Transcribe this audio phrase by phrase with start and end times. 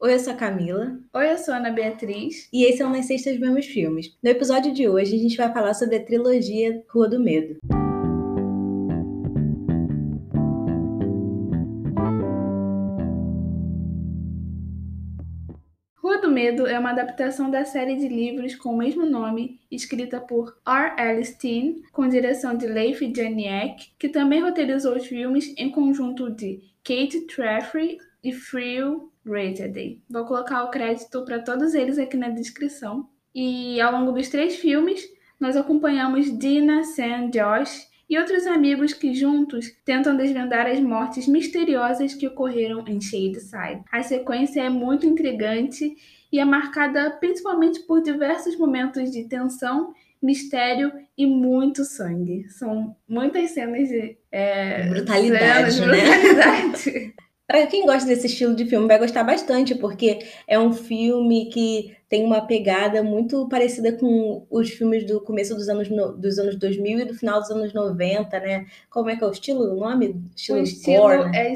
[0.00, 0.96] Oi, eu sou a Camila.
[1.12, 2.48] Oi, eu sou a Ana Beatriz.
[2.52, 4.16] E esse é o Nas Sextas Vemos Filmes.
[4.22, 7.56] No episódio de hoje, a gente vai falar sobre a trilogia Rua do Medo.
[15.96, 20.20] Rua do Medo é uma adaptação da série de livros com o mesmo nome, escrita
[20.20, 20.94] por R.
[20.96, 21.24] L.
[21.24, 27.26] Steen, com direção de Leif Janiak, que também roteirizou os filmes em conjunto de Kate
[27.26, 30.02] Traffrey e Friel Rated.
[30.08, 33.08] Vou colocar o crédito para todos eles aqui na descrição.
[33.34, 35.02] E ao longo dos três filmes,
[35.40, 42.14] nós acompanhamos Dina, Sam, Josh e outros amigos que juntos tentam desvendar as mortes misteriosas
[42.14, 43.82] que ocorreram em Shadeside.
[43.92, 45.96] A sequência é muito intrigante
[46.32, 52.48] e é marcada principalmente por diversos momentos de tensão, mistério e muito sangue.
[52.48, 57.14] São muitas cenas de é, brutalidade, cenas de brutalidade.
[57.48, 57.60] né?
[57.60, 61.96] Para quem gosta desse estilo de filme, vai gostar bastante, porque é um filme que
[62.06, 67.00] tem uma pegada muito parecida com os filmes do começo dos anos, dos anos 2000
[67.00, 68.66] e do final dos anos 90, né?
[68.90, 70.22] Como é que é o estilo, o nome?
[70.36, 71.48] Estilo o estilo gore, né?
[71.48, 71.54] é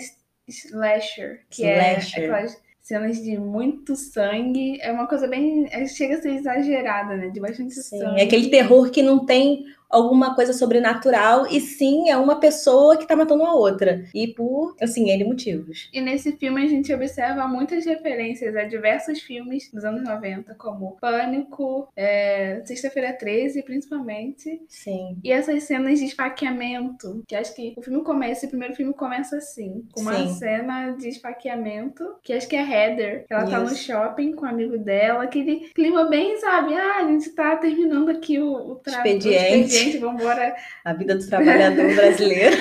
[0.49, 2.23] slasher, que é slasher.
[2.23, 4.79] é aquelas cenas de muito sangue.
[4.81, 5.69] É uma coisa bem.
[5.87, 7.29] chega a ser exagerada, né?
[7.29, 8.21] De bastante Sim, sangue.
[8.21, 13.07] É aquele terror que não tem alguma coisa sobrenatural, e sim é uma pessoa que
[13.07, 14.07] tá matando a outra.
[14.15, 15.91] E por, assim, N motivos.
[15.93, 20.97] E nesse filme a gente observa muitas referências a diversos filmes dos anos 90, como
[20.99, 24.63] Pânico, é, Sexta-feira 13, principalmente.
[24.67, 25.19] Sim.
[25.23, 29.37] E essas cenas de esfaqueamento, que acho que o filme começa, o primeiro filme começa
[29.37, 30.35] assim, com uma sim.
[30.35, 33.53] cena de esfaqueamento, que acho que é Heather, que ela Isso.
[33.53, 37.29] tá no shopping com o um amigo dela, aquele clima bem, sabe, ah, a gente
[37.31, 39.19] tá terminando aqui o, o trabalho.
[39.19, 40.55] Expediente gente, vamos embora.
[40.85, 42.57] A vida do trabalhador brasileiro.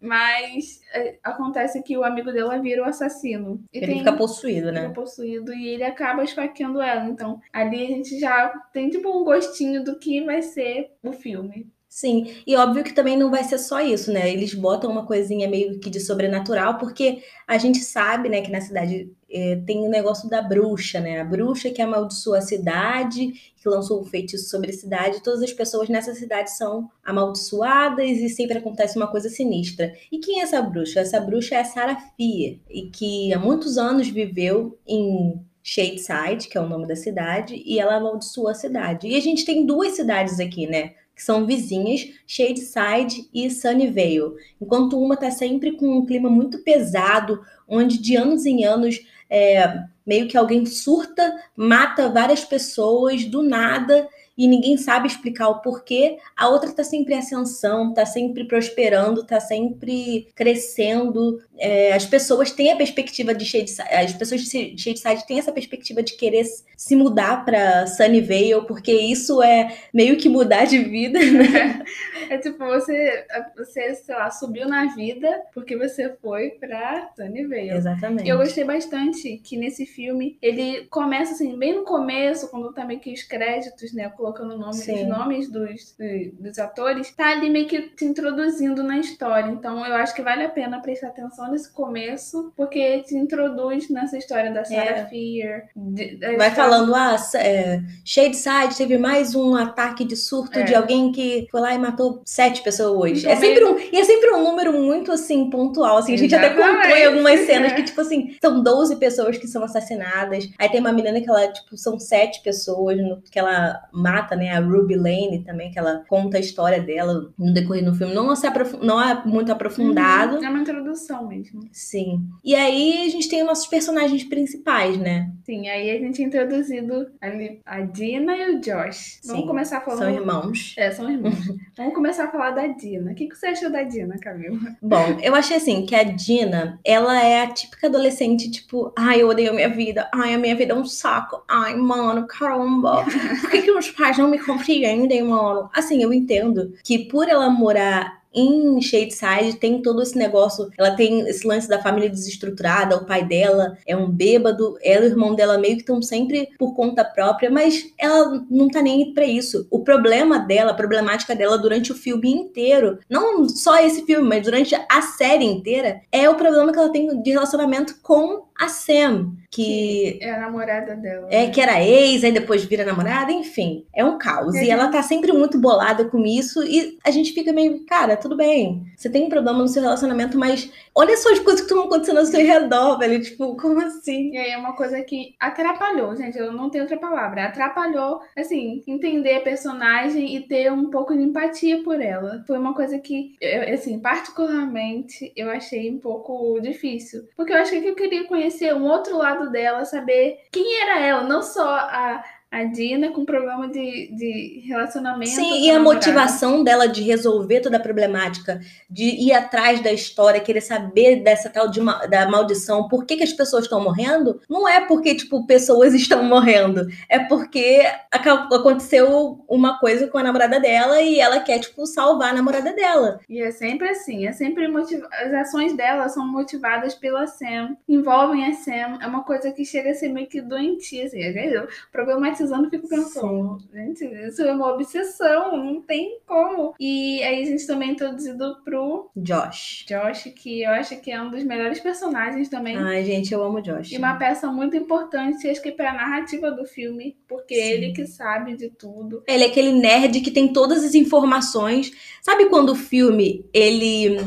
[0.00, 3.64] Mas é, acontece que o amigo dela vira o assassino.
[3.72, 4.82] ele tem, fica possuído, né?
[4.82, 7.08] Fica possuído e ele acaba esfaqueando ela.
[7.08, 11.70] Então, ali a gente já tem tipo um gostinho do que vai ser o filme.
[11.88, 14.32] Sim, e óbvio que também não vai ser só isso, né?
[14.32, 18.62] Eles botam uma coisinha meio que de sobrenatural, porque a gente sabe, né, que na
[18.62, 21.20] cidade é, tem o negócio da bruxa, né?
[21.20, 25.22] A bruxa que amaldiçoa a cidade, que lançou um feitiço sobre a cidade.
[25.22, 29.94] Todas as pessoas nessa cidade são amaldiçoadas e sempre acontece uma coisa sinistra.
[30.10, 31.00] E quem é essa bruxa?
[31.00, 36.58] Essa bruxa é a Sarah Fia, e que há muitos anos viveu em Shadeside, que
[36.58, 39.08] é o nome da cidade, e ela amaldiçoa a cidade.
[39.08, 40.92] E a gente tem duas cidades aqui, né?
[41.14, 44.34] que são vizinhas, Shadeside e Sunnyvale.
[44.60, 49.00] Enquanto uma está sempre com um clima muito pesado, onde de anos em anos
[49.32, 54.06] é, meio que alguém surta, mata várias pessoas do nada
[54.36, 56.18] e ninguém sabe explicar o porquê.
[56.36, 61.40] A outra está sempre em ascensão, está sempre prosperando, está sempre crescendo.
[61.58, 66.02] É, as pessoas têm a perspectiva de Shadeside, as pessoas de Shadeside têm essa perspectiva
[66.02, 66.44] de querer
[66.76, 71.84] se mudar para Sunnyvale, porque isso é meio que mudar de vida, né?
[72.30, 73.26] É, tipo, você,
[73.56, 77.70] você, sei lá, subiu na vida porque você foi para Sunnyvale.
[77.70, 78.26] Exatamente.
[78.26, 82.86] E eu gostei bastante que nesse filme ele começa assim, bem no começo, quando tá
[82.86, 84.08] meio que os créditos, né?
[84.22, 85.96] Colocando nome, os nomes dos,
[86.38, 89.50] dos atores, tá ali meio que te introduzindo na história.
[89.50, 94.16] Então eu acho que vale a pena prestar atenção nesse começo, porque te introduz nessa
[94.16, 95.06] história da Sarah é.
[95.06, 95.64] Fear.
[95.74, 96.54] De, Vai história...
[96.54, 100.62] falando, ah, é, Shadeside teve mais um ataque de surto é.
[100.62, 103.18] de alguém que foi lá e matou sete pessoas.
[103.18, 105.98] Então, é sempre um, e é sempre um número muito assim, pontual.
[105.98, 109.48] Assim, a gente até contou em algumas cenas que, tipo assim, são 12 pessoas que
[109.48, 110.48] são assassinadas.
[110.56, 114.50] Aí tem uma menina que ela, tipo, são sete pessoas no, que ela mata, né?
[114.50, 118.14] A Ruby Lane também, que ela conta a história dela no decorrer do filme.
[118.14, 118.76] Não, se aprof...
[118.82, 120.36] não é muito aprofundado.
[120.36, 121.62] Uhum, é uma introdução mesmo.
[121.72, 122.20] Sim.
[122.44, 125.30] E aí a gente tem os nossos personagens principais, né?
[125.44, 129.18] Sim, aí a gente é introduzido ali a Dina e o Josh.
[129.22, 130.00] Sim, Vamos começar falando.
[130.00, 130.74] São irmãos.
[130.76, 131.34] É, são irmãos.
[131.76, 133.12] Vamos começar a falar da Dina.
[133.12, 134.58] O que, que você achou da Dina, Camila?
[134.80, 139.28] Bom, eu achei assim que a Dina, ela é a típica adolescente, tipo, ai, eu
[139.28, 143.04] odeio a minha vida, ai, a minha vida é um saco, ai, mano, caramba,
[143.40, 145.70] por que, que meus pais não me compreendem, mano?
[145.72, 151.20] Assim, eu entendo que por ela morar em Shadeside tem todo esse negócio, ela tem
[151.28, 155.34] esse lance da família desestruturada, o pai dela é um bêbado, ela e o irmão
[155.34, 159.66] dela meio que estão sempre por conta própria, mas ela não tá nem pra isso.
[159.70, 164.42] O problema dela, a problemática dela durante o filme inteiro, não só esse filme, mas
[164.42, 169.32] durante a série inteira, é o problema que ela tem de relacionamento com a Sam,
[169.50, 171.26] que, que é a namorada dela.
[171.30, 171.50] É, né?
[171.50, 174.54] que era ex, aí depois vira namorada, enfim, é um caos.
[174.54, 178.16] E, e ela tá sempre muito bolada com isso, e a gente fica meio, cara,
[178.22, 178.86] tudo bem.
[178.96, 182.18] Você tem um problema no seu relacionamento, mas olha só as coisas que estão acontecendo
[182.18, 183.20] ao seu redor, velho.
[183.20, 184.30] Tipo, como assim?
[184.30, 186.38] E aí é uma coisa que atrapalhou, gente.
[186.38, 187.44] Eu não tenho outra palavra.
[187.44, 192.42] Atrapalhou, assim, entender a personagem e ter um pouco de empatia por ela.
[192.46, 197.24] Foi uma coisa que, eu, assim, particularmente, eu achei um pouco difícil.
[197.36, 201.24] Porque eu achei que eu queria conhecer um outro lado dela, saber quem era ela,
[201.24, 202.22] não só a
[202.52, 205.30] a Dina com problema de, de relacionamento.
[205.30, 208.60] Sim, e a motivação dela de resolver toda a problemática,
[208.90, 213.22] de ir atrás da história, querer saber dessa tal de, da maldição, por que, que
[213.22, 216.86] as pessoas estão morrendo, não é porque, tipo, pessoas estão morrendo.
[217.08, 222.34] É porque aconteceu uma coisa com a namorada dela e ela quer, tipo, salvar a
[222.34, 223.18] namorada dela.
[223.30, 225.00] E é sempre assim, é sempre motiv...
[225.10, 229.92] as ações dela são motivadas pela Sam, envolvem a Sam, é uma coisa que chega
[229.92, 233.68] a ser meio que doentia, assim, é problematizar precisando, fico pensando, Sim.
[233.72, 236.74] gente, isso é uma obsessão, não tem como.
[236.78, 239.84] E aí a gente também é introduzido pro Josh.
[239.86, 242.76] Josh, que eu acho que é um dos melhores personagens também.
[242.76, 243.92] Ai, gente, eu amo Josh.
[243.92, 247.70] E uma peça muito importante, acho que pra narrativa do filme, porque Sim.
[247.70, 249.22] ele que sabe de tudo.
[249.26, 251.92] Ele é aquele nerd que tem todas as informações.
[252.20, 254.18] Sabe quando o filme, ele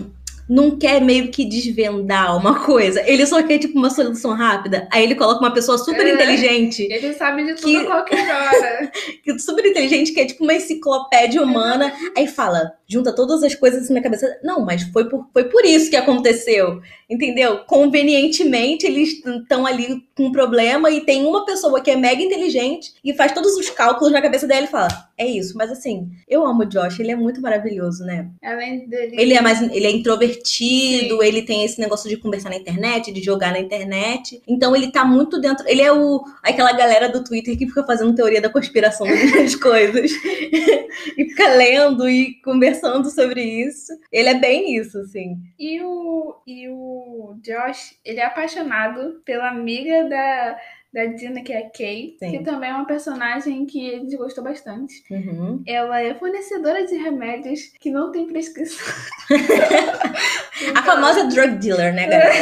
[0.47, 3.01] não quer meio que desvendar uma coisa.
[3.09, 4.87] Ele só quer, tipo, uma solução rápida.
[4.91, 6.87] Aí ele coloca uma pessoa super é, inteligente.
[6.89, 8.91] Ele sabe de tudo que, qualquer hora.
[9.23, 11.91] que super inteligente, que é tipo uma enciclopédia humana.
[12.15, 14.39] Aí fala, junta todas as coisas assim na cabeça.
[14.43, 16.81] Não, mas foi por, foi por isso que aconteceu.
[17.09, 17.59] Entendeu?
[17.65, 22.93] Convenientemente, eles estão ali com um problema e tem uma pessoa que é mega inteligente
[23.03, 25.57] e faz todos os cálculos na cabeça dela e fala: É isso.
[25.57, 28.29] Mas assim, eu amo o Josh, ele é muito maravilhoso, né?
[28.43, 29.15] Além dele.
[29.19, 29.61] Ele é mais.
[29.61, 31.27] Ele é introvertido, Sim.
[31.27, 34.41] ele tem esse negócio de conversar na internet, de jogar na internet.
[34.47, 35.67] Então ele tá muito dentro.
[35.67, 40.11] Ele é o aquela galera do Twitter que fica fazendo teoria da conspiração das coisas.
[41.17, 43.91] e fica lendo e conversando sobre isso.
[44.11, 45.37] Ele é bem isso, assim.
[45.59, 46.35] E o.
[46.47, 50.59] E o o Josh, ele é apaixonado pela amiga da,
[50.93, 52.31] da Dina, que é a Kay, Sim.
[52.31, 55.03] que também é uma personagem que a gente gostou bastante.
[55.09, 55.63] Uhum.
[55.65, 58.85] Ela é fornecedora de remédios que não tem prescrição.
[60.75, 62.33] a famosa drug dealer, né, galera?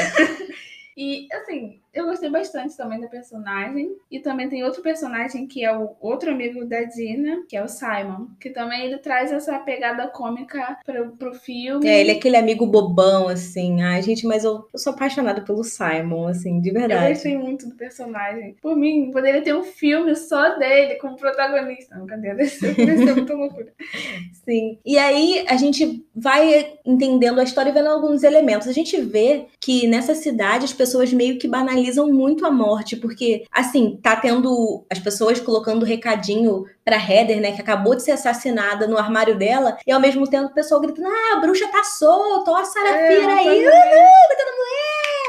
[0.98, 3.96] e, assim, eu gostei bastante também da personagem.
[4.10, 7.68] E também tem outro personagem que é o outro amigo da Dina, que é o
[7.68, 8.28] Simon.
[8.40, 11.88] Que também ele traz essa pegada cômica pro, pro filme.
[11.88, 13.84] É, ele é aquele amigo bobão, assim.
[13.84, 17.04] Ai, gente, mas eu, eu sou apaixonada pelo Simon, assim, de verdade.
[17.04, 18.56] Eu gostei muito do personagem.
[18.60, 21.96] Por mim, poderia ter um filme só dele como protagonista.
[21.96, 22.34] Não, cadê?
[22.34, 23.72] Deve ser muito loucura.
[24.44, 24.80] Sim.
[24.84, 28.68] E aí a gente vai entendendo a história e vendo alguns elementos.
[28.68, 32.96] A gente vê que nessa cidade as pessoas meio que banalizam banalizam muito a morte,
[32.96, 38.12] porque, assim, tá tendo as pessoas colocando recadinho pra Heather, né, que acabou de ser
[38.12, 41.84] assassinada no armário dela, e ao mesmo tempo o pessoal gritando: ah, a bruxa tá
[41.84, 43.74] solta, ó a Sarafira é, aí, uhul,
[44.30, 44.73] batendo mulher,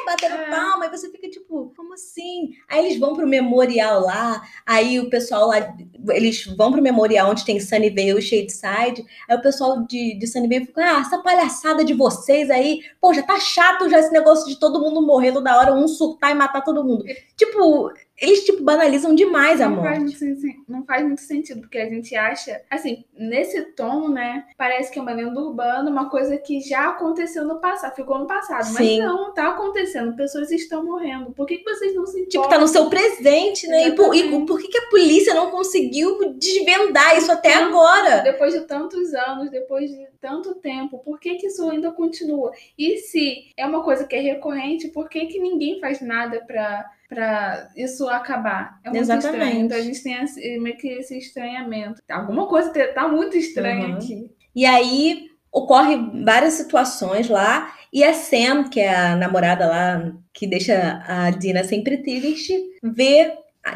[0.04, 0.50] batendo é.
[0.50, 2.52] palma, e você fica tipo, como assim?
[2.68, 5.74] Aí eles vão pro memorial lá, aí o pessoal lá,
[6.10, 10.66] eles vão pro memorial onde tem Sunnyvale e Shadeside, aí o pessoal de, de Sunnyvale
[10.66, 14.58] fica, ah, essa palhaçada de vocês aí, pô, já tá chato já esse negócio de
[14.58, 17.04] todo mundo morrer toda hora, um surtar e matar todo mundo.
[17.36, 20.16] Tipo, eles, tipo, banalizam demais a não morte.
[20.16, 24.92] Faz muito, não faz muito sentido, porque a gente acha, assim, nesse tom, né, parece
[24.92, 28.64] que é uma lenda urbana, uma coisa que já aconteceu no passado, ficou no passado.
[28.66, 28.72] Sim.
[28.72, 31.32] Mas não, tá acontecendo, pessoas estão morrendo.
[31.32, 32.42] Por que, que vocês não se importam?
[32.42, 33.88] Tipo, tá no seu presente, né?
[33.88, 38.20] E por, e por, que, que a polícia não conseguiu desvendar isso até agora?
[38.20, 42.52] Depois de tantos anos, depois de tanto tempo, por que, que isso ainda continua?
[42.78, 46.88] E se é uma coisa que é recorrente, por que, que ninguém faz nada para
[47.08, 48.80] para isso acabar.
[48.84, 49.42] É muito Exatamente.
[49.42, 49.64] estranho.
[49.64, 52.02] Então a gente tem esse, meio que esse estranhamento.
[52.10, 53.94] Alguma coisa tá muito estranha uhum.
[53.94, 54.30] aqui.
[54.54, 60.48] E aí ocorre várias situações lá e a Sam, que é a namorada lá que
[60.48, 63.32] deixa a Dina sempre triste, vê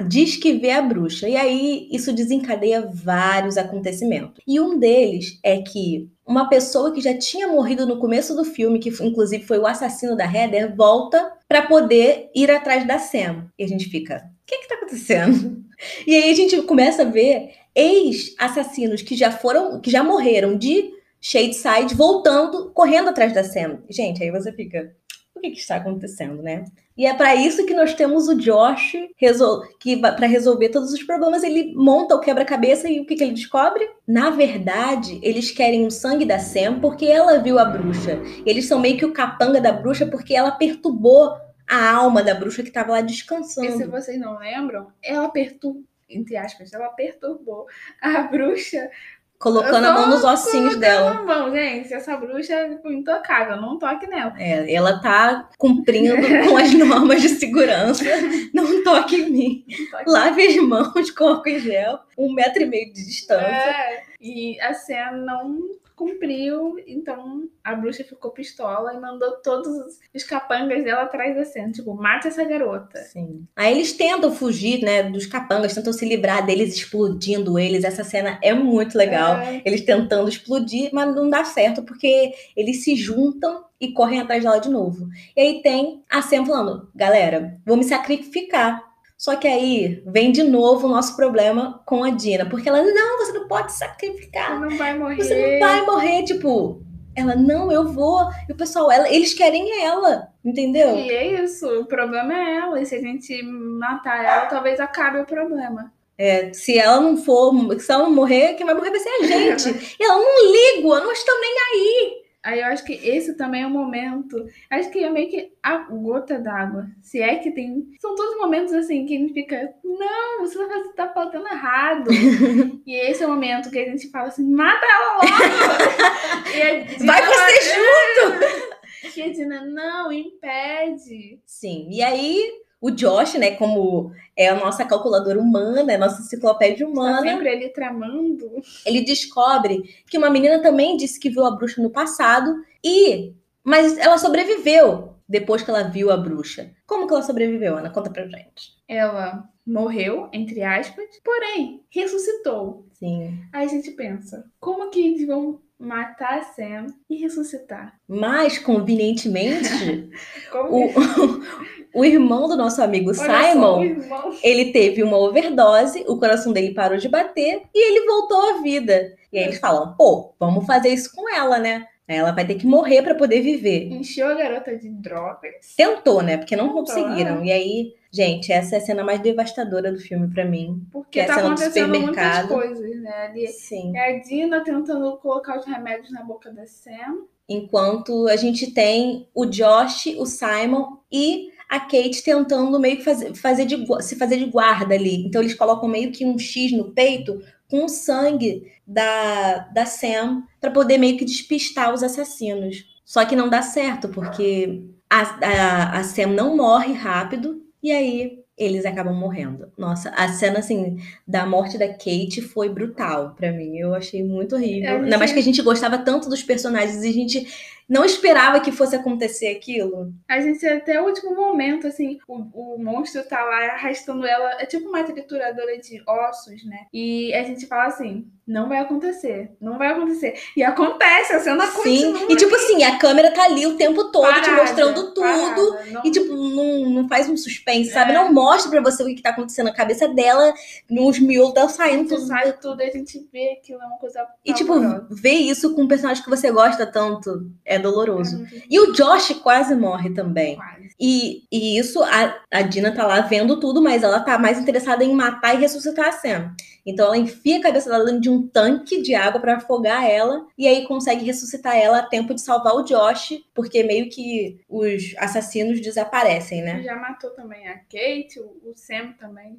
[0.07, 1.29] diz que vê a bruxa.
[1.29, 4.43] E aí isso desencadeia vários acontecimentos.
[4.47, 8.79] E um deles é que uma pessoa que já tinha morrido no começo do filme,
[8.79, 13.51] que inclusive foi o assassino da Heather, volta para poder ir atrás da Sam.
[13.59, 15.65] E a gente fica, o que que tá acontecendo?
[16.07, 20.91] E aí a gente começa a ver ex-assassinos que já foram, que já morreram de
[21.21, 23.83] Shadeside voltando, correndo atrás da Sam.
[23.89, 24.95] Gente, aí você fica,
[25.39, 26.65] o que, que está acontecendo, né?
[26.97, 31.03] E é para isso que nós temos o Josh, resol que para resolver todos os
[31.05, 33.89] problemas, ele monta o quebra-cabeça e o que, que ele descobre?
[34.07, 38.21] Na verdade, eles querem o sangue da Sam porque ela viu a bruxa.
[38.45, 41.37] Eles são meio que o capanga da bruxa porque ela perturbou
[41.69, 43.69] a alma da bruxa que estava lá descansando.
[43.69, 47.67] E se vocês não lembram, ela perturbou, entre aspas, ela perturbou
[48.01, 48.91] a bruxa
[49.39, 51.23] colocando a mão nos ossinhos dela.
[51.25, 54.35] Bom, gente, essa bruxa é intocável, não toque nela.
[54.37, 56.17] É, ela tá cumprindo
[56.49, 58.05] com as normas de segurança.
[58.53, 59.65] Não toque em mim.
[59.91, 60.11] Toque.
[60.11, 63.47] Lave as mãos com álcool em gel, um metro e meio de distância.
[63.47, 69.67] É, e a cena não cumpriu, então a bruxa ficou pistola e mandou todos
[70.15, 71.73] os capangas dela atrás da cena.
[71.73, 73.01] Tipo, mate essa garota.
[73.01, 73.45] Sim.
[73.57, 77.83] Aí eles tentam fugir, né, dos capangas, tentam se livrar deles explodindo eles.
[77.83, 79.39] Essa cena é muito legal.
[79.39, 79.61] É.
[79.65, 84.59] Eles tentando explodir, mas não dá certo porque eles se juntam e correm atrás dela
[84.59, 85.09] de novo.
[85.37, 88.88] E aí tem a Sam falando: galera, vou me sacrificar
[89.19, 93.19] só que aí vem de novo o nosso problema com a Dina, porque ela, não,
[93.19, 94.61] você não pode sacrificar.
[94.61, 95.17] Você não vai morrer.
[95.17, 96.81] Você não vai morrer, tipo,
[97.17, 98.21] ela, não, eu vou.
[98.49, 100.95] E o pessoal, ela, eles querem ela, entendeu?
[100.95, 102.81] E é isso, o problema é ela.
[102.81, 105.93] E se a gente matar ela, talvez acabe o problema.
[106.17, 109.23] É, se ela não for, se ela não morrer, quem vai morrer vai ser a
[109.27, 109.97] gente.
[109.99, 112.28] e ela não liga, não estou nem aí.
[112.49, 114.47] Aí eu acho que esse também é o momento.
[114.71, 116.87] Acho que é meio que a gota d'água.
[117.03, 117.87] Se é que tem.
[118.01, 119.75] São todos momentos assim que a gente fica.
[119.85, 120.59] Não, você
[120.97, 122.09] tá faltando errado.
[122.87, 125.27] e esse é o momento que a gente fala assim: mata ela logo!
[127.05, 128.79] Vai você junto!
[129.17, 131.41] E a Dina, não, impede.
[131.45, 131.89] Sim.
[131.91, 136.87] E aí o Josh, né, como é a nossa calculadora humana, é a nossa enciclopédia
[136.87, 137.19] humana.
[137.19, 138.51] Está sempre ele tramando.
[138.87, 142.55] Ele descobre que uma menina também disse que viu a bruxa no passado
[142.85, 146.71] e mas ela sobreviveu depois que ela viu a bruxa.
[146.87, 147.91] Como que ela sobreviveu, Ana?
[147.91, 148.79] Conta pra gente.
[148.89, 152.87] Ela morreu, entre aspas, porém ressuscitou.
[152.95, 153.39] Sim.
[153.53, 157.95] Aí a gente pensa, como que eles vão matar a Sam e ressuscitar?
[158.09, 160.11] Mais convenientemente,
[160.69, 163.97] o, o irmão do nosso amigo Olha Simon,
[164.43, 169.17] ele teve uma overdose, o coração dele parou de bater e ele voltou à vida.
[169.33, 171.87] E aí eles falam, pô, vamos fazer isso com ela, né?
[172.09, 173.93] Ela vai ter que morrer para poder viver.
[173.93, 175.75] Encheu a garota de drogas.
[175.77, 176.39] Tentou, né?
[176.39, 177.43] Porque não Tentou, conseguiram.
[177.43, 177.45] É.
[177.45, 180.83] E aí, gente, essa é a cena mais devastadora do filme para mim.
[180.91, 183.27] Porque é tá acontecendo muitas coisas, né?
[183.27, 183.97] Ali Sim.
[183.97, 187.27] É a Dina tentando colocar os remédios na boca da Sam.
[187.49, 193.35] Enquanto a gente tem o Josh, o Simon e a Kate tentando meio que fazer,
[193.35, 195.27] fazer de, se fazer de guarda ali.
[195.27, 200.43] Então eles colocam meio que um X no peito com o sangue da, da Sam
[200.61, 202.87] para poder meio que despistar os assassinos.
[203.05, 208.41] Só que não dá certo, porque a, a, a Sam não morre rápido e aí
[208.57, 209.71] eles acabam morrendo.
[209.79, 213.79] Nossa, a cena assim da morte da Kate foi brutal para mim.
[213.79, 214.89] Eu achei muito horrível.
[214.91, 217.47] É, Ainda mais que a gente gostava tanto dos personagens e a gente
[217.89, 220.13] não esperava que fosse acontecer aquilo.
[220.29, 224.61] A gente até o último momento, assim, o, o monstro tá lá arrastando ela.
[224.61, 226.87] É tipo uma trituradora de ossos, né?
[226.93, 230.35] E a gente fala assim: não vai acontecer, não vai acontecer.
[230.57, 232.33] E acontece, a cena Sim, continua.
[232.33, 235.79] e tipo assim, a câmera tá ali o tempo todo parada, te mostrando tudo.
[235.93, 236.03] Não...
[236.05, 238.13] E tipo, não, não faz um suspense, sabe?
[238.13, 238.15] É.
[238.15, 240.53] Não mostra pra você o que tá acontecendo na cabeça dela,
[240.91, 242.27] nos miolos dela saindo tudo.
[242.27, 244.27] Sai tudo e a gente vê aquilo é uma coisa.
[244.45, 244.75] E tipo,
[245.11, 248.45] ver isso com um personagem que você gosta tanto é doloroso.
[248.45, 250.57] É e o Josh quase morre também.
[250.57, 250.89] Quase.
[251.01, 255.05] E, e isso, a, a Dina tá lá vendo tudo, mas ela tá mais interessada
[255.05, 256.55] em matar e ressuscitar a Sam.
[256.89, 260.47] Então ela enfia a cabeça dela dentro de um tanque de água para afogar ela
[260.57, 265.15] e aí consegue ressuscitar ela a tempo de salvar o Josh, porque meio que os
[265.19, 266.83] assassinos desaparecem, né?
[266.83, 269.59] Já matou também a Kate, o, Sam também,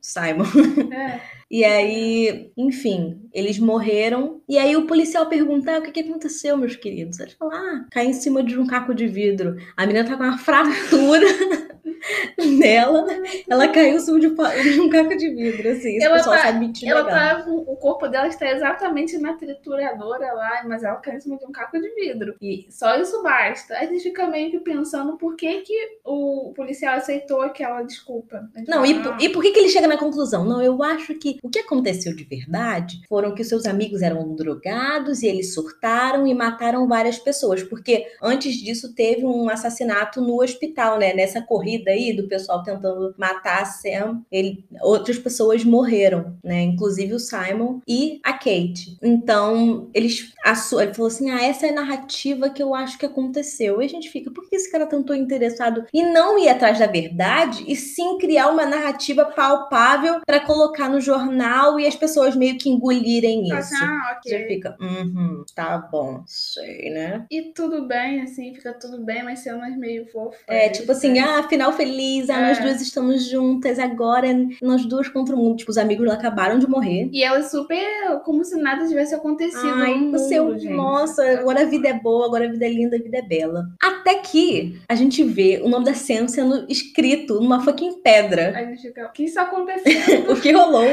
[0.00, 0.44] Simon.
[0.92, 1.20] É.
[1.50, 4.40] e aí, enfim, eles morreram.
[4.48, 7.20] E aí o policial pergunta: ah, o que, que aconteceu, meus queridos?
[7.38, 9.56] Falam: ah, cai em cima de um caco de vidro.
[9.76, 11.26] A menina tá com uma fratura.
[12.58, 13.06] nela,
[13.48, 16.02] ela caiu em de, de um caco de vidro, assim.
[16.02, 20.82] Ela pessoal tá, sabe ela tá, O corpo dela está exatamente na trituradora lá, mas
[20.82, 22.36] ela caiu em cima de um caco de vidro.
[22.40, 23.76] E só isso basta.
[23.76, 28.48] A gente fica meio que pensando por que, que o policial aceitou aquela desculpa.
[28.66, 30.44] Não, fala, e, por, e por que, que ele chega na conclusão?
[30.44, 34.34] Não, eu acho que o que aconteceu de verdade foram que os seus amigos eram
[34.34, 37.62] drogados e eles surtaram e mataram várias pessoas.
[37.62, 41.12] Porque antes disso teve um assassinato no hospital, né?
[41.14, 46.62] Nessa corrida aí do pessoal tentando matar a Sam, ele, outras pessoas morreram, né?
[46.62, 48.96] Inclusive o Simon e a Kate.
[49.02, 53.06] Então, eles a, ele falou assim: "Ah, essa é a narrativa que eu acho que
[53.06, 53.80] aconteceu".
[53.80, 56.86] E a gente fica, por que esse cara tanto interessado em não ir atrás da
[56.86, 62.58] verdade e sim criar uma narrativa palpável para colocar no jornal e as pessoas meio
[62.58, 63.74] que engolirem isso?
[63.82, 64.20] Ah.
[64.26, 67.26] Já fica, uhum, tá bom, sei, né?
[67.30, 70.38] E tudo bem, assim, fica tudo bem, mas cenas meio fofas.
[70.46, 72.48] É, tipo assim, ah, afinal feliz, ah, É.
[72.48, 74.28] nós duas estamos juntas agora,
[74.62, 75.56] nós duas contra o mundo.
[75.56, 77.08] Tipo, os amigos lá acabaram de morrer.
[77.12, 77.86] E ela super
[78.24, 80.74] como se nada tivesse acontecido Ai, no você, gente.
[80.74, 83.64] nossa, agora a vida é boa, agora a vida é linda, a vida é bela.
[83.82, 88.52] Até que a gente vê o nome da Sam sendo escrito numa fucking pedra.
[88.56, 89.92] Aí a gente fica, o que isso aconteceu?
[90.32, 90.84] o que rolou.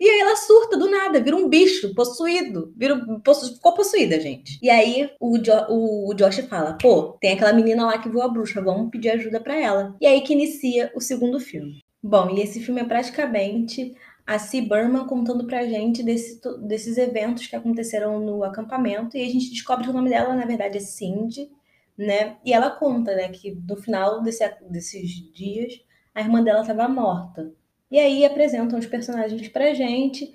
[0.00, 2.72] E aí ela surta do nada, vira um bicho possuído.
[2.76, 4.58] Vira, um- possu- ficou possuída, gente.
[4.62, 8.28] E aí o, Jo- o Josh fala: pô, tem aquela menina lá que viu a
[8.28, 9.94] bruxa, vamos pedir ajuda pra ela.
[10.00, 11.80] E aí que inicia o segundo filme.
[12.04, 13.94] Bom, e esse filme é praticamente
[14.34, 14.62] a C.
[14.62, 19.16] Berman contando pra gente desse desses eventos que aconteceram no acampamento.
[19.16, 21.50] E a gente descobre que o nome dela, na verdade, é Cindy,
[21.96, 22.36] né?
[22.44, 25.80] E ela conta, né, que no final desse, desses dias
[26.14, 27.52] a irmã dela estava morta.
[27.90, 30.32] E aí apresentam os personagens pra gente.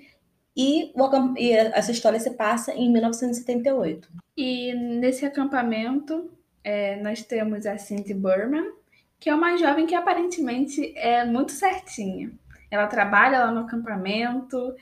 [0.56, 4.08] E, o e essa história se passa em 1978.
[4.36, 6.30] E nesse acampamento,
[6.64, 8.72] é, nós temos a Cindy Burman,
[9.20, 12.32] que é uma jovem que aparentemente é muito certinha.
[12.70, 14.74] Ela trabalha lá no acampamento,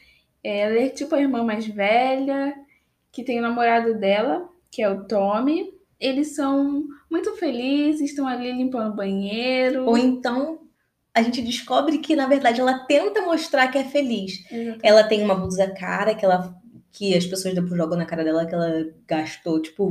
[0.42, 2.54] ela é tipo a irmã mais velha,
[3.12, 5.72] que tem o namorado dela, que é o Tommy.
[5.98, 9.84] Eles são muito felizes, estão ali limpando o banheiro.
[9.86, 10.60] Ou então
[11.14, 14.44] a gente descobre que, na verdade, ela tenta mostrar que é feliz.
[14.50, 14.86] Exatamente.
[14.86, 16.54] Ela tem uma blusa cara que ela
[16.92, 19.90] que as pessoas depois jogam na cara dela que ela gastou, tipo,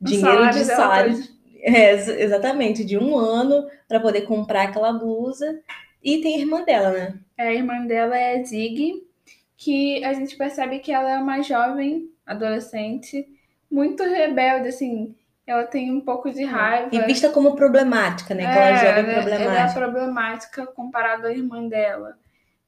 [0.00, 1.24] dinheiro salário de salário.
[1.62, 5.60] É, ex- exatamente, de um ano para poder comprar aquela blusa.
[6.02, 7.14] E tem a irmã dela, né?
[7.38, 9.02] A irmã dela é a Zig,
[9.56, 13.26] que a gente percebe que ela é uma jovem adolescente,
[13.70, 15.14] muito rebelde, assim.
[15.46, 16.88] Ela tem um pouco de raiva.
[16.94, 18.46] E vista como problemática, né?
[18.46, 19.80] Aquela É, jovem ela, ela é problemática.
[19.80, 22.16] problemática comparado à irmã dela.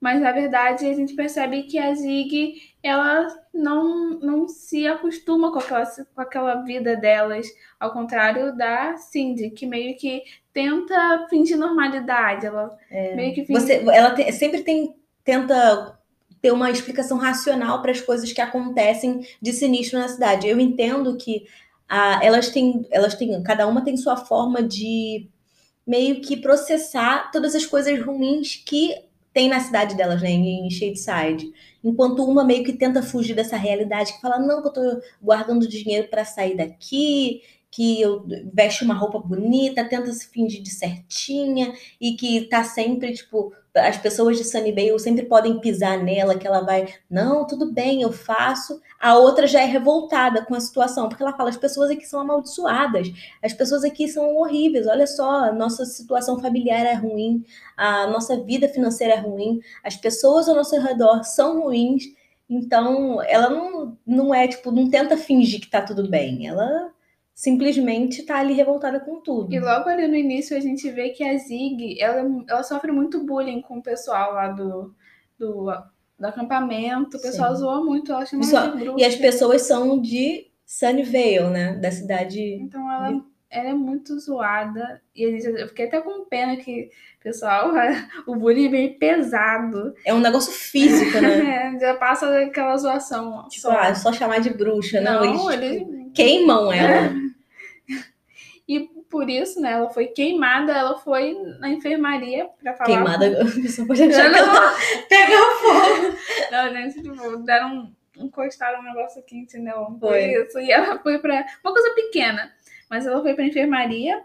[0.02, 5.61] Mas na verdade a gente percebe que a Zig ela não, não se acostuma com
[5.61, 7.47] aquela, com aquela vida delas,
[7.78, 12.47] ao contrário da Cindy, que meio que tenta fingir normalidade.
[12.47, 12.76] Ela
[13.14, 13.61] meio que finge.
[13.61, 14.92] Você, ela te- sempre tem,
[15.23, 15.97] tenta
[16.40, 20.49] ter uma explicação racional para as coisas que acontecem de sinistro na cidade.
[20.49, 21.47] Eu entendo que
[21.88, 25.28] ah, elas têm, elas têm, cada uma tem sua forma de
[25.87, 31.53] meio que processar todas as coisas ruins que tem na cidade delas, né, em Shadeside.
[31.83, 35.66] Enquanto uma meio que tenta fugir dessa realidade, que fala, não, que eu tô guardando
[35.68, 41.73] dinheiro para sair daqui, que eu veste uma roupa bonita, tenta se fingir de certinha
[42.01, 46.61] e que tá sempre, tipo, as pessoas de Sunnyvale sempre podem pisar nela, que ela
[46.61, 48.80] vai, não, tudo bem, eu faço.
[49.00, 52.20] A outra já é revoltada com a situação, porque ela fala, as pessoas aqui são
[52.20, 53.08] amaldiçoadas,
[53.42, 57.44] as pessoas aqui são horríveis, olha só, a nossa situação familiar é ruim,
[57.76, 62.04] a nossa vida financeira é ruim, as pessoas ao nosso redor são ruins,
[62.48, 66.92] então ela não, não é, tipo, não tenta fingir que tá tudo bem, ela
[67.42, 69.52] simplesmente tá ali revoltada com tudo.
[69.52, 73.26] E logo ali no início a gente vê que a Zig, ela, ela sofre muito
[73.26, 74.94] bullying com o pessoal lá do,
[75.37, 75.64] do,
[76.18, 77.16] do acampamento.
[77.16, 77.61] O pessoal Sim.
[77.62, 79.00] zoa muito, ela chama Pessoal- de bruxa.
[79.00, 81.74] E as pessoas são de Sunnyvale, né?
[81.83, 82.40] Da cidade.
[82.61, 85.02] Então ela, ela é muito zoada.
[85.14, 87.72] E eu fiquei até com pena que, pessoal,
[88.24, 89.92] o bullying é meio pesado.
[90.07, 91.72] É um negócio físico, né?
[91.74, 93.48] É, já passa aquela zoação.
[93.48, 93.72] tipo, só.
[93.72, 95.00] ah, só chamar de bruxa.
[95.00, 97.21] Não, Não, eles tipo, ele- queimam ela.
[99.12, 102.88] Por isso, né, ela foi queimada, ela foi na enfermaria pra falar.
[102.88, 106.18] Queimada, a pessoa pode achar Não, que ela não, pega fogo.
[106.51, 109.94] não, gente, tipo, deram um, encostaram um negócio aqui, entendeu?
[110.01, 110.42] Foi Foi.
[110.42, 110.59] isso.
[110.59, 111.44] E ela foi pra.
[111.62, 112.51] Uma coisa pequena,
[112.88, 114.22] mas ela foi pra enfermaria.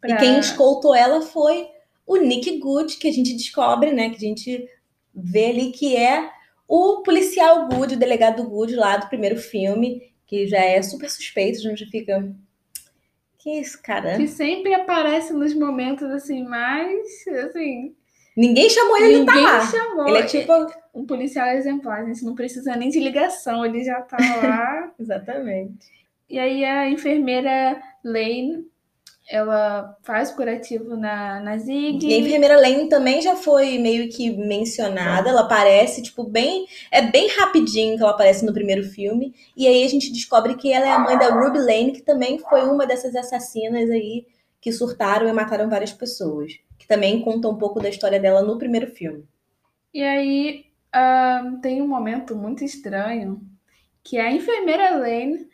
[0.00, 0.14] Pra...
[0.14, 1.66] E quem escoltou ela foi
[2.06, 4.10] o Nick Good, que a gente descobre, né?
[4.10, 4.70] Que a gente
[5.12, 6.30] vê ali que é
[6.68, 11.58] o policial Good, o delegado Good lá do primeiro filme, que já é super suspeito,
[11.58, 12.32] a gente fica.
[13.48, 14.18] Que isso, cara?
[14.18, 17.94] Que sempre aparece nos momentos assim, mais assim.
[18.36, 19.66] Ninguém chamou ele, ele tá ninguém lá.
[19.66, 20.08] chamou.
[20.08, 20.52] Ele é tipo.
[20.94, 24.92] Um policial exemplar, a gente não precisa nem de ligação, ele já tá lá.
[25.00, 25.86] Exatamente.
[26.28, 28.66] e aí a enfermeira Lane,
[29.28, 32.06] ela faz curativo na, na Zig.
[32.06, 35.28] E a enfermeira Lane também já foi meio que mencionada.
[35.28, 36.66] Ela aparece, tipo, bem.
[36.90, 39.34] É bem rapidinho que ela aparece no primeiro filme.
[39.56, 42.38] E aí a gente descobre que ela é a mãe da Ruby Lane, que também
[42.38, 44.26] foi uma dessas assassinas aí
[44.60, 46.52] que surtaram e mataram várias pessoas.
[46.78, 49.24] Que também conta um pouco da história dela no primeiro filme.
[49.92, 53.40] E aí ah, tem um momento muito estranho
[54.02, 55.46] que a enfermeira Lane,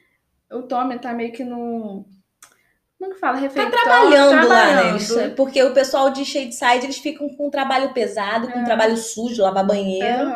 [0.52, 2.06] o Tommy tá meio que no.
[3.04, 3.34] Como que fala?
[3.34, 3.70] Tá Refeitório.
[3.82, 4.46] trabalhando, lá, né?
[4.46, 4.90] trabalhando.
[5.20, 8.64] Eles- porque o pessoal de Shadeside, eles ficam com um trabalho pesado, com um É.
[8.64, 10.30] trabalho sujo, lavar banheiro.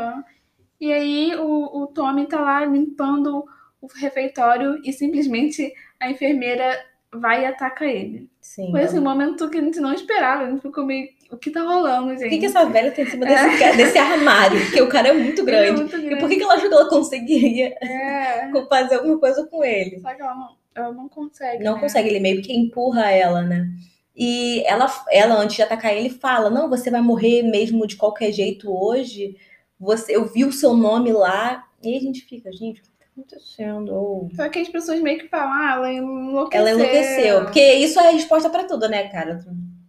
[0.80, 3.44] E aí o, o Tommy tá lá limpando
[3.80, 6.78] o refeitório e simplesmente a enfermeira
[7.12, 8.28] vai e ataca ele.
[8.40, 8.70] Sim.
[8.70, 10.44] Foi assim, um momento que a gente não esperava.
[10.44, 11.08] A gente ficou meio.
[11.30, 12.26] O que tá rolando, gente?
[12.26, 14.58] O que, que essa velha tem em cima desse, ca- desse armário?
[14.60, 15.80] Porque o cara é muito é grande.
[15.80, 18.50] muito E por que, que ela achou que ela conseguiria É.
[18.70, 20.00] fazer alguma coisa com ele?
[20.00, 21.62] Só que ela não, ela não consegue.
[21.62, 21.80] Não né?
[21.80, 23.68] consegue, ele meio que empurra ela, né?
[24.16, 28.32] E ela, ela, antes de atacar ele, fala: Não, você vai morrer mesmo de qualquer
[28.32, 29.36] jeito hoje.
[29.78, 31.64] Você, eu vi o seu nome lá.
[31.82, 33.94] E a gente fica, gente, o que tá acontecendo?
[33.94, 36.60] Ou- Só que as pessoas meio que falam, ah, ela enlouqueceu.
[36.66, 37.44] Ela enlouqueceu.
[37.44, 39.38] Porque isso é a resposta pra tudo, né, cara?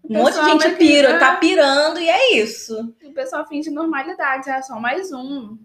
[0.08, 2.94] Um monte de gente pira, tá pirando, e é isso.
[3.04, 5.58] O pessoal finge normalidade, ah, só mais um.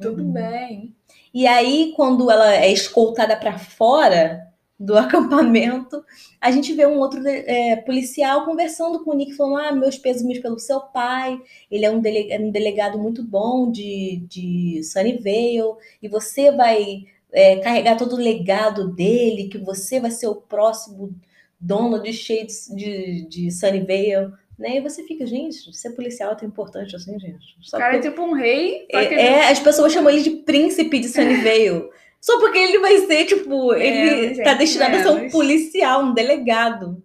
[0.00, 0.32] Tudo Uhum.
[0.32, 0.94] bem.
[1.34, 4.45] E aí, quando ela é escoltada pra fora
[4.78, 6.04] do acampamento,
[6.40, 10.38] a gente vê um outro é, policial conversando com o Nick, falando: Ah, meus pêsames
[10.38, 15.76] pelo seu pai, ele é um, dele- é um delegado muito bom de, de Sunnyvale,
[16.02, 21.14] e você vai é, carregar todo o legado dele, que você vai ser o próximo
[21.58, 24.32] dono de Shades de, de Sunnyvale.
[24.58, 24.76] Né?
[24.76, 27.56] E você fica, gente, ser policial é tão importante assim, gente.
[27.58, 31.08] O cara é tipo um rei, é, é, as pessoas chamam ele de príncipe de
[31.08, 31.90] Sunnyvale.
[32.26, 36.02] Só porque ele vai ser, tipo, ele Menos, tá gente, destinado a ser um policial,
[36.02, 37.00] um delegado.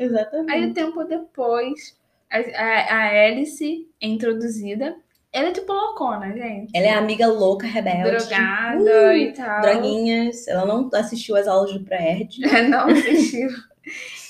[0.00, 0.66] Aí, Exatamente.
[0.70, 1.94] o tempo depois,
[2.30, 4.96] a, a, a Alice é introduzida.
[5.30, 6.70] Ela é tipo loucona, gente.
[6.74, 8.10] Ela é a amiga louca, rebelde.
[8.12, 9.60] Drogada Uh, e tal.
[9.60, 10.48] Droguinhas.
[10.48, 12.40] Ela não assistiu às aulas do Prerd.
[12.70, 13.50] Não assistiu.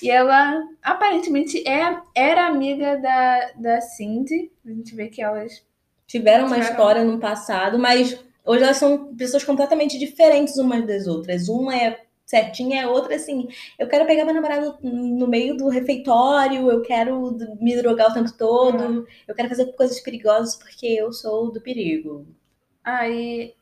[0.02, 4.50] e ela, aparentemente, é, era amiga da, da Cindy.
[4.66, 5.64] A gente vê que elas
[6.08, 6.72] Tiveram uma Tiveram.
[6.72, 11.48] história no passado, mas hoje elas são pessoas completamente diferentes umas das outras.
[11.48, 16.70] Uma é certinha, a outra assim, eu quero pegar meu namorado no meio do refeitório,
[16.70, 21.52] eu quero me drogar o tempo todo, eu quero fazer coisas perigosas porque eu sou
[21.52, 22.26] do perigo.
[22.84, 23.54] Aí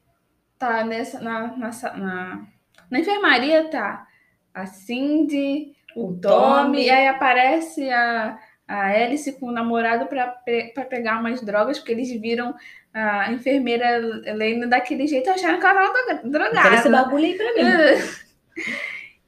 [0.58, 2.48] tá nessa na, na, na,
[2.90, 4.06] na enfermaria tá
[4.54, 10.06] a Cindy, o, O Tommy, e aí aparece a, a Alice com o namorado
[10.44, 12.54] pe- pra pegar umas drogas, porque eles viram
[12.94, 13.98] a enfermeira
[14.34, 16.90] lendo daquele jeito, acharam que ela tava dro- Eu quero esse drogada.
[16.90, 17.62] bagulho aí pra mim.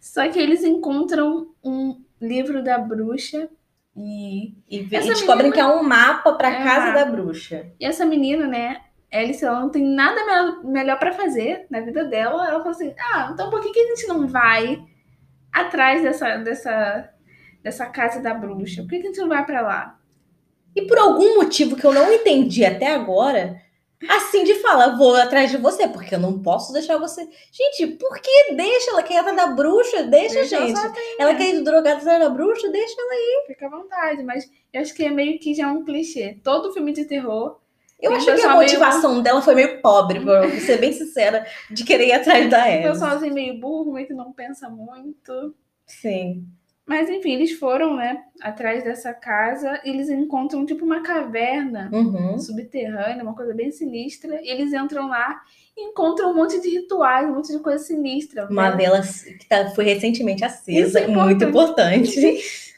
[0.01, 3.49] Só que eles encontram um livro da bruxa
[3.95, 6.99] e E, e descobrem menina- que é um mapa pra É casa mapa.
[7.05, 7.67] da bruxa.
[7.81, 8.81] E essa menina, né,
[9.13, 12.47] Alice, ela não tem nada melhor, melhor para fazer na vida dela.
[12.47, 14.83] Ela falou assim: ah, então por que, que a gente não vai
[15.53, 17.11] atrás dessa, dessa,
[17.63, 18.83] dessa casa da bruxa?
[18.83, 19.99] Por que, que a gente não vai para lá?
[20.77, 23.61] E por algum motivo que eu não entendi até agora,
[24.09, 27.27] a Cindy fala: vou atrás de você, porque eu não posso deixar você.
[27.51, 28.91] Gente, por que deixa?
[28.91, 30.03] Ela quer atrás da bruxa?
[30.05, 30.77] Deixa, Deixa ela gente.
[30.79, 31.17] sozinha.
[31.19, 32.69] Ela quer ir drogada atrás da bruxa?
[32.71, 33.47] Deixa ela.
[33.47, 36.39] Fica à vontade, mas eu acho que é meio que já um clichê.
[36.45, 37.59] Todo filme de terror.
[37.99, 41.47] Eu acho que a pessoal meio- motivação dela foi meio pobre, pra ser bem sincera,
[41.71, 42.93] de querer ir atrás da O Eva.
[42.93, 45.55] pessoalzinho meio burro, meio que não pensa muito.
[45.87, 46.45] Sim.
[46.87, 52.39] Mas enfim, eles foram, né, atrás dessa casa e eles encontram tipo uma caverna Uhum.
[52.39, 54.41] subterrânea, uma coisa bem sinistra.
[54.41, 55.41] E eles entram lá
[55.77, 58.47] e encontram um monte de rituais, um monte de coisa sinistra.
[58.49, 58.77] Uma né?
[58.77, 62.21] delas que tá- foi recentemente acesa, é muito importante.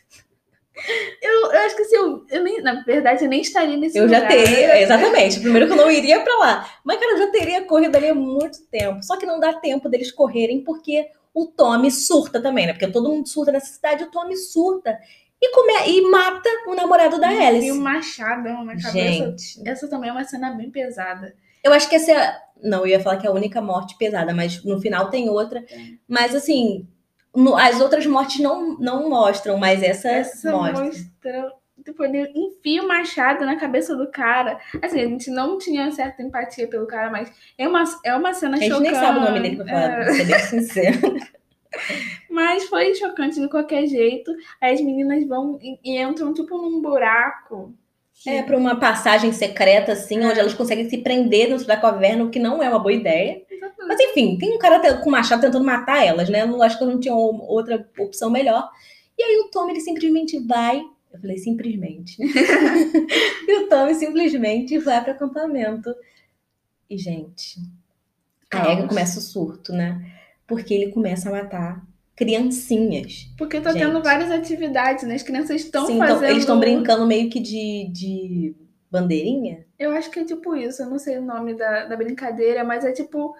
[1.20, 4.08] Eu, eu acho que se eu, eu nem, na verdade, eu nem estaria nesse Eu
[4.08, 4.28] já lugar.
[4.30, 5.40] teria, exatamente.
[5.40, 6.70] Primeiro que eu não iria pra lá.
[6.84, 9.02] Mas, cara, eu já teria corrido ali há muito tempo.
[9.02, 11.08] Só que não dá tempo deles correrem porque
[11.42, 12.72] o Tommy surta também, né?
[12.72, 14.98] Porque todo mundo surta nessa cidade, o Tommy surta
[15.40, 15.72] e, come...
[15.86, 17.70] e mata o namorado da E Alice.
[17.72, 18.92] um machadão na cabeça.
[18.92, 21.34] Gente, Essa também é uma cena bem pesada.
[21.62, 22.36] eu acho que essa é.
[22.60, 25.62] Não, eu ia falar que é a única morte pesada, mas no final tem outra.
[25.62, 26.00] Tem.
[26.08, 26.88] Mas assim,
[27.34, 30.84] no- as outras mortes não, não mostram, mas essa, Essa mostra.
[30.84, 31.52] mostra.
[31.88, 34.58] Tipo, ele enfia o machado na cabeça do cara.
[34.82, 38.58] Assim, a gente não tinha certa empatia pelo cara, mas é uma, é uma cena
[38.58, 38.90] A gente chocante.
[38.90, 40.04] nem sabe o nome dele pra falar, É.
[40.04, 40.98] pra ser bem sincero.
[42.30, 44.30] Mas foi chocante de qualquer jeito.
[44.60, 47.74] Aí as meninas vão e, e entram, tipo, num buraco.
[48.22, 52.24] que- É, pra uma passagem secreta, assim, onde elas conseguem se prender dentro da caverna,
[52.24, 53.40] o que não é uma boa ideia.
[53.86, 56.42] Mas enfim, tem um cara com machado tentando matar elas, né?
[56.42, 58.68] Eu acho que não tinha outra opção melhor.
[59.16, 60.82] E aí o Tommy, ele simplesmente vai.
[61.18, 62.16] Eu falei simplesmente.
[62.22, 65.92] e o Tommy simplesmente vai pro acampamento.
[66.88, 67.60] E, gente,
[68.52, 68.70] a.
[68.70, 70.00] Ega começa o surto, né?
[70.46, 71.84] Porque ele começa a matar
[72.16, 73.28] criancinhas.
[73.36, 73.82] Porque tá Gente.
[73.82, 75.14] tendo várias atividades, né?
[75.16, 76.30] As crianças estão Sim, então, fazendo.
[76.30, 78.56] eles estão brincando meio que de, de
[78.90, 79.64] bandeirinha.
[79.78, 82.84] Eu acho que é tipo isso, eu não sei o nome da, da brincadeira, mas
[82.84, 83.34] é tipo.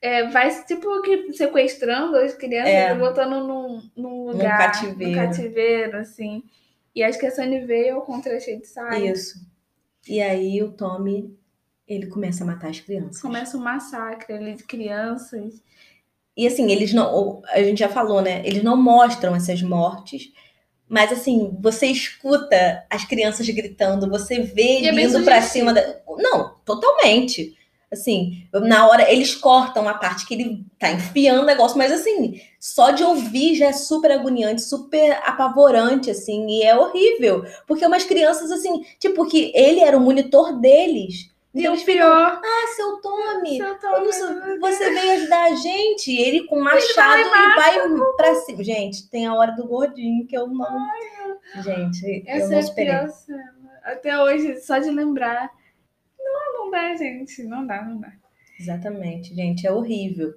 [0.00, 2.92] É, vai tipo que sequestrando as crianças É.
[2.92, 4.58] e botando num, num lugar.
[4.58, 5.12] cativeiro.
[5.12, 6.42] num cativeiro, assim.
[6.94, 9.10] E acho que é Sunnyvale contra Shadeside.
[9.10, 9.52] Isso.
[10.06, 11.36] E aí o Tommy,
[11.86, 13.22] ele começa a matar as crianças.
[13.22, 15.62] Começa um massacre ali de crianças.
[16.36, 17.42] E assim, eles não.
[17.48, 18.42] A gente já falou, né?
[18.44, 20.32] Eles não mostram essas mortes.
[20.88, 26.00] Mas assim, você escuta as crianças gritando, você vê E é pra cima da.
[26.18, 27.56] Não, totalmente.
[27.92, 32.40] Assim, na hora eles cortam a parte que ele tá enfiando o negócio, mas assim,
[32.58, 37.44] só de ouvir já é super agoniante, super apavorante, assim, e é horrível.
[37.66, 41.30] Porque umas crianças, assim, tipo, que ele era o monitor deles.
[41.54, 42.40] E Então o eles ficam, pior.
[42.42, 46.16] ah, seu Tommy, seu eu Tommy, sou- você veio ajudar a gente.
[46.16, 47.74] Ele com machado e vai
[48.16, 48.64] pra cima.
[48.64, 50.86] Gente, tem a hora do gordinho que eu não.
[51.62, 52.92] Gente, eu Essa não é esperei.
[52.94, 53.52] pior cena.
[53.84, 55.50] Até hoje, só de lembrar.
[56.32, 57.42] Não, não dá, gente.
[57.44, 58.12] Não dá, não dá.
[58.58, 60.32] Exatamente, gente, é horrível.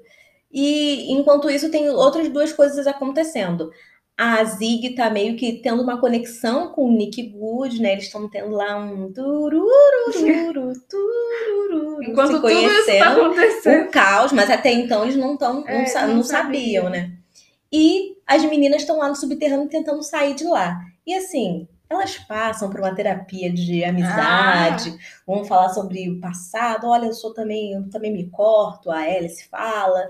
[0.51, 3.71] E enquanto isso, tem outras duas coisas acontecendo.
[4.17, 7.91] A Zig tá meio que tendo uma conexão com o Nick Good, né?
[7.93, 13.03] Eles estão tendo lá um tururururu, turururu, Enquanto se tá conhecendo.
[13.03, 13.88] acontecendo.
[13.88, 16.79] um caos, mas até então eles não, tão, não, É, sa- não não sabia.
[16.81, 17.12] sabiam, né?
[17.71, 20.79] E as meninas estão lá no subterrâneo tentando sair de lá.
[21.05, 26.88] E assim, elas passam por uma terapia de amizade, vão falar sobre o passado.
[26.88, 30.10] Olha, eu sou também, eu também me corto, a Alice fala.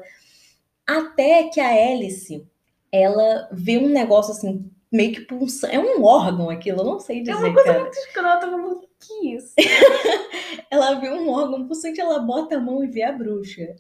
[0.88, 2.45] Até que a Alice,
[2.91, 5.73] ela vê um negócio assim, meio que pulsando.
[5.73, 7.79] É um órgão aquilo, eu não sei É dizer, uma coisa cara.
[7.81, 9.53] muito escrota, como que isso?
[10.71, 13.75] Ela vê um órgão pulsante, ela bota a mão e vê a bruxa.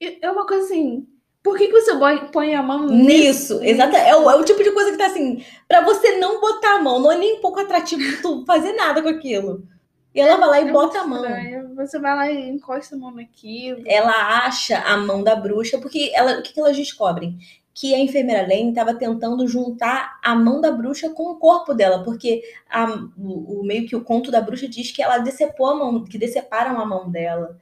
[0.00, 1.06] É uma coisa assim.
[1.42, 3.96] Por que, que você põe- põe a mão Nisso, exato.
[3.96, 6.82] É o, é o tipo de coisa que tá assim, pra você não botar a
[6.82, 9.66] mão, não é nem um pouco atrativo tu fazer nada com aquilo.
[10.14, 11.24] E ela vai lá e É bota a mão.
[11.24, 11.74] estranho.
[11.76, 13.82] Você vai lá e encosta a mão naquilo.
[13.86, 17.38] Ela acha a mão da bruxa, porque ela, o que, que elas descobrem?
[17.72, 22.02] Que a enfermeira Lane estava tentando juntar a mão da bruxa com o corpo dela,
[22.02, 25.74] porque a- o, o- meio que o conto da bruxa diz que ela decepou a
[25.76, 27.56] mão, que deceparam a mão dela.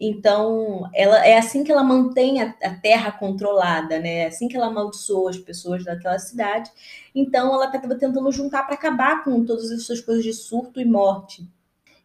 [0.00, 4.20] Então, ela é assim que ela mantém a, a terra controlada, né?
[4.20, 6.70] É assim que ela amaldiçoou as pessoas daquela cidade.
[7.14, 11.46] Então, ela estava tentando juntar para acabar com todas essas coisas de surto e morte.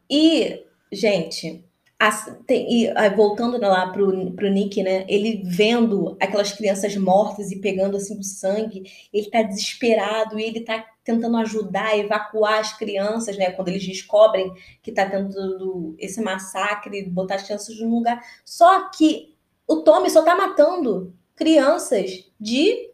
[0.10, 1.64] E, gente,
[2.00, 5.06] as- tem- e, ah, voltando lá pro, pro Nick, né?
[5.08, 10.62] Ele vendo aquelas crianças mortas e pegando assim o sangue, ele tá desesperado e ele
[10.62, 13.52] tá tentando ajudar a evacuar as crianças, né?
[13.52, 18.20] Quando eles descobrem que tá tendo esse massacre, botar as crianças num lugar.
[18.44, 19.36] Só que
[19.68, 22.92] o Tommy só tá matando crianças de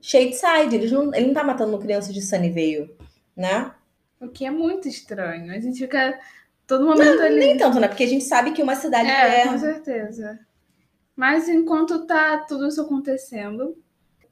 [0.00, 0.74] Shadeside.
[0.74, 2.96] Ele não, ele não tá matando crianças de Sunnyvale,
[3.36, 3.72] né?
[4.18, 5.52] O que é muito estranho.
[5.52, 6.18] A gente fica
[6.66, 7.38] todo momento ali.
[7.38, 7.88] Nem tanto, né?
[7.88, 10.40] Porque a gente sabe que uma cidade É, é, com certeza.
[11.14, 13.76] Mas enquanto tá tudo isso acontecendo,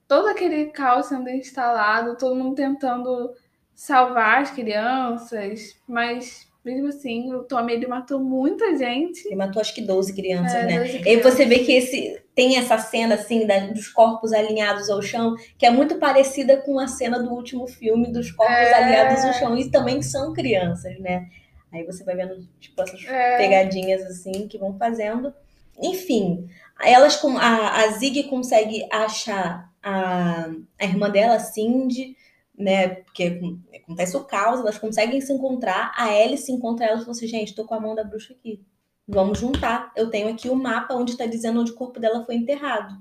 [0.09, 3.31] todo aquele caos sendo instalado, todo mundo tentando
[3.75, 9.25] salvar as crianças, mas mesmo assim, o Tommy ele matou muita gente.
[9.27, 10.79] Ele matou acho que 12 crianças, É, né?
[10.81, 11.47] 12 E aí você crianças.
[11.49, 15.71] vê que esse tem essa cena assim da- dos corpos alinhados ao chão, que é
[15.71, 18.75] muito parecida com a cena do último filme dos corpos É.
[18.75, 19.57] alinhados ao chão.
[19.57, 21.29] E também são crianças, né?
[21.73, 23.37] Aí você vai vendo tipo essas É.
[23.39, 25.33] pegadinhas assim que vão fazendo.
[25.81, 26.49] Enfim,
[26.83, 32.17] elas com a, a Zig consegue achar a, a irmã dela, Cindy,
[32.57, 32.89] né?
[32.89, 33.41] Porque
[33.75, 35.93] acontece o caos, elas conseguem se encontrar.
[35.97, 38.61] A Alice encontra elas e fala assim: gente, tô com a mão da bruxa aqui.
[39.07, 39.91] Vamos juntar.
[39.97, 42.95] Eu tenho aqui o mapa onde está dizendo onde o corpo dela foi enterrado.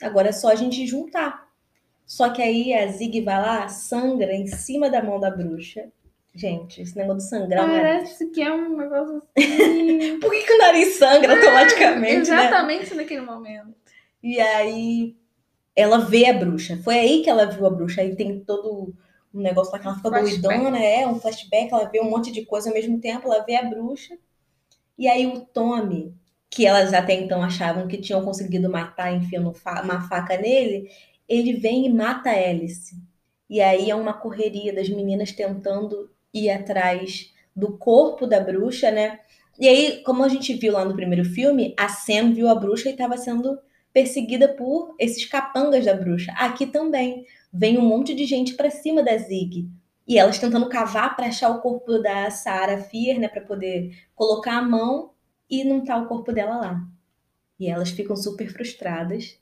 [0.00, 1.48] Agora é só a gente juntar.
[2.06, 5.90] Só que aí a Zig vai lá, sangra em cima da mão da bruxa.
[6.34, 7.82] Gente, esse negócio de sangrar nariz.
[7.82, 10.18] Parece que é um negócio assim.
[10.20, 12.46] Por que, que o nariz sangra automaticamente, né?
[12.46, 13.74] Exatamente naquele momento.
[14.22, 15.16] E aí
[15.74, 16.78] ela vê a bruxa.
[16.82, 18.02] Foi aí que ela viu a bruxa.
[18.02, 18.94] Aí tem todo
[19.34, 20.42] um negócio lá que ela fica Flashback.
[20.42, 23.56] doidona, é um flashback, ela vê um monte de coisa ao mesmo tempo, ela vê
[23.56, 24.18] a bruxa.
[24.98, 26.14] E aí o Tommy,
[26.50, 30.90] que elas até então achavam que tinham conseguido matar, enfiando uma faca nele,
[31.28, 32.94] ele vem e mata a Alice.
[33.48, 39.20] E aí é uma correria das meninas tentando ir atrás do corpo da bruxa, né?
[39.58, 42.88] E aí, como a gente viu lá no primeiro filme, a Sam viu a bruxa
[42.88, 43.58] e estava sendo
[43.92, 46.32] perseguida por esses capangas da bruxa.
[46.36, 49.68] Aqui também vem um monte de gente para cima da Zig.
[50.06, 54.56] E elas tentando cavar para achar o corpo da Sarah Fier, né, para poder colocar
[54.58, 55.10] a mão
[55.48, 56.82] e não tá o corpo dela lá.
[57.60, 59.38] E elas ficam super frustradas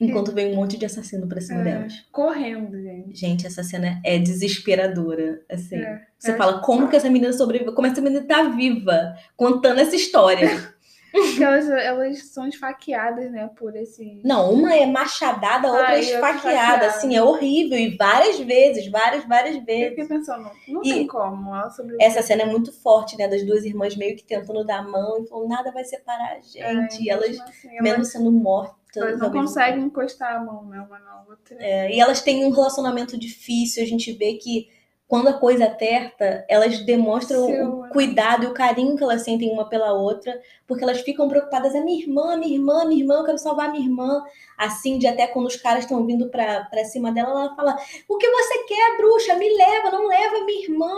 [0.00, 2.04] enquanto vem um monte de assassino para cima É, delas.
[2.10, 3.16] correndo, gente.
[3.16, 5.76] Gente, essa cena é desesperadora, assim.
[5.76, 6.36] É, Você é.
[6.36, 10.48] fala como que essa menina sobreviveu, como essa menina tá viva, contando essa história.
[11.12, 14.20] Porque elas, elas são esfaqueadas, né, por esse.
[14.24, 16.86] Não, uma é machadada, a outra Ai, é esfaqueada, esfaqueada.
[16.86, 17.78] assim, é horrível.
[17.78, 19.88] E várias vezes, várias, várias Eu vezes.
[19.90, 21.54] fiquei pensando, não E- tem como.
[21.54, 22.06] Ela sobreviveu.
[22.06, 23.28] Essa cena é muito forte, né?
[23.28, 26.40] Das duas irmãs meio que tentando dar a mão e falando, nada vai separar a
[26.40, 26.58] gente.
[26.60, 28.76] É, e elas assim, mesmo sendo mortas.
[28.96, 31.56] Elas não conseguem encostar a mão, né, uma na outra.
[31.58, 34.68] É, e elas têm um relacionamento difícil, a gente vê que
[35.06, 39.52] quando a coisa aperta, elas demonstram Seu, o cuidado e o carinho que elas sentem
[39.52, 43.24] uma pela outra, porque elas ficam preocupadas, é minha irmã, minha irmã, minha irmã, eu
[43.24, 44.24] quero salvar minha irmã.
[44.56, 47.76] Assim, de até quando os caras estão vindo pra, pra cima dela, ela fala,
[48.08, 49.34] o que você quer, bruxa?
[49.34, 50.90] Me leva, não leva minha irmã.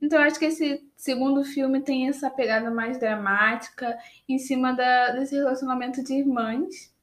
[0.00, 5.34] Então, acho que esse segundo filme tem essa pegada mais dramática em cima da, desse
[5.34, 6.94] relacionamento de irmãs.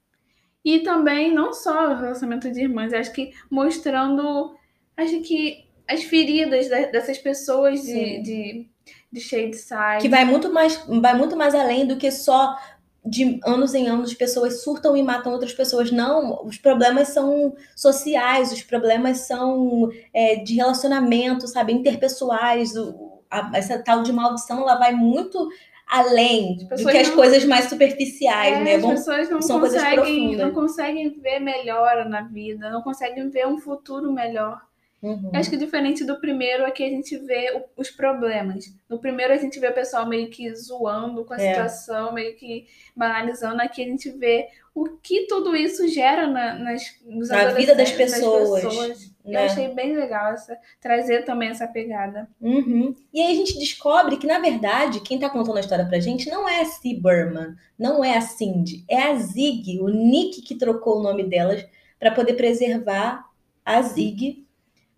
[0.64, 4.56] E também, não só o relacionamento de irmãs, acho que mostrando,
[4.98, 8.68] acho que as feridas dessas pessoas de, de,
[9.12, 10.02] de Shadeside.
[10.02, 12.58] Que vai muito, mais, vai muito mais além do que só
[13.06, 15.92] de anos em anos pessoas surtam e matam outras pessoas.
[15.92, 22.76] Não, os problemas são sociais, os problemas são é, de relacionamento, sabe, interpessoais.
[22.76, 25.50] O, a, essa tal de maldição, ela vai muito
[25.88, 28.76] além do que as não, coisas mais superficiais, é, né?
[28.76, 33.60] As pessoas não são conseguem, não conseguem ver melhora na vida, não conseguem ver um
[33.60, 34.60] futuro melhor.
[35.06, 35.30] Uhum.
[35.34, 38.66] Acho que diferente do primeiro, aqui a gente vê os problemas.
[38.90, 41.54] No primeiro a gente vê o pessoal meio que zoando com a é.
[41.54, 42.66] situação, meio que
[42.96, 43.62] banalizando.
[43.62, 47.92] Aqui a gente vê o que tudo isso gera na, nas, nos na vida das
[47.92, 48.64] pessoas.
[48.64, 49.16] Das pessoas.
[49.24, 49.36] Né?
[49.36, 52.28] Eu achei bem legal essa, trazer também essa pegada.
[52.42, 52.96] Uhum.
[53.14, 56.32] E aí a gente descobre que, na verdade, quem tá contando a história pra gente
[56.32, 56.96] não é a C.
[57.00, 61.64] Berman, não é a Cindy, é a Zig, o Nick que trocou o nome delas
[62.00, 63.24] para poder preservar
[63.64, 64.45] a Zig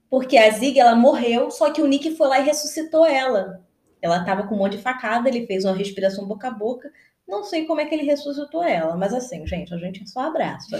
[0.09, 3.61] porque a Zig, ela morreu, só que o Nick foi lá e ressuscitou ela.
[4.01, 6.91] Ela tava com um monte de facada, ele fez uma respiração boca a boca.
[7.27, 10.79] Não sei como é que ele ressuscitou ela, mas assim, gente, a gente só abraça.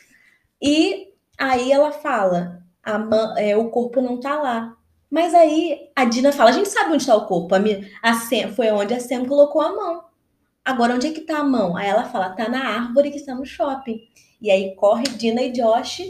[0.60, 2.98] e aí ela fala: a
[3.38, 4.76] é, o corpo não tá lá.
[5.10, 7.54] Mas aí a Dina fala: a gente sabe onde está o corpo.
[7.54, 7.60] A,
[8.02, 10.04] a Sam, foi onde a Sam colocou a mão.
[10.62, 11.74] Agora, onde é que tá a mão?
[11.74, 14.00] Aí ela fala: tá na árvore que está no shopping.
[14.42, 16.02] E aí corre Dina e Josh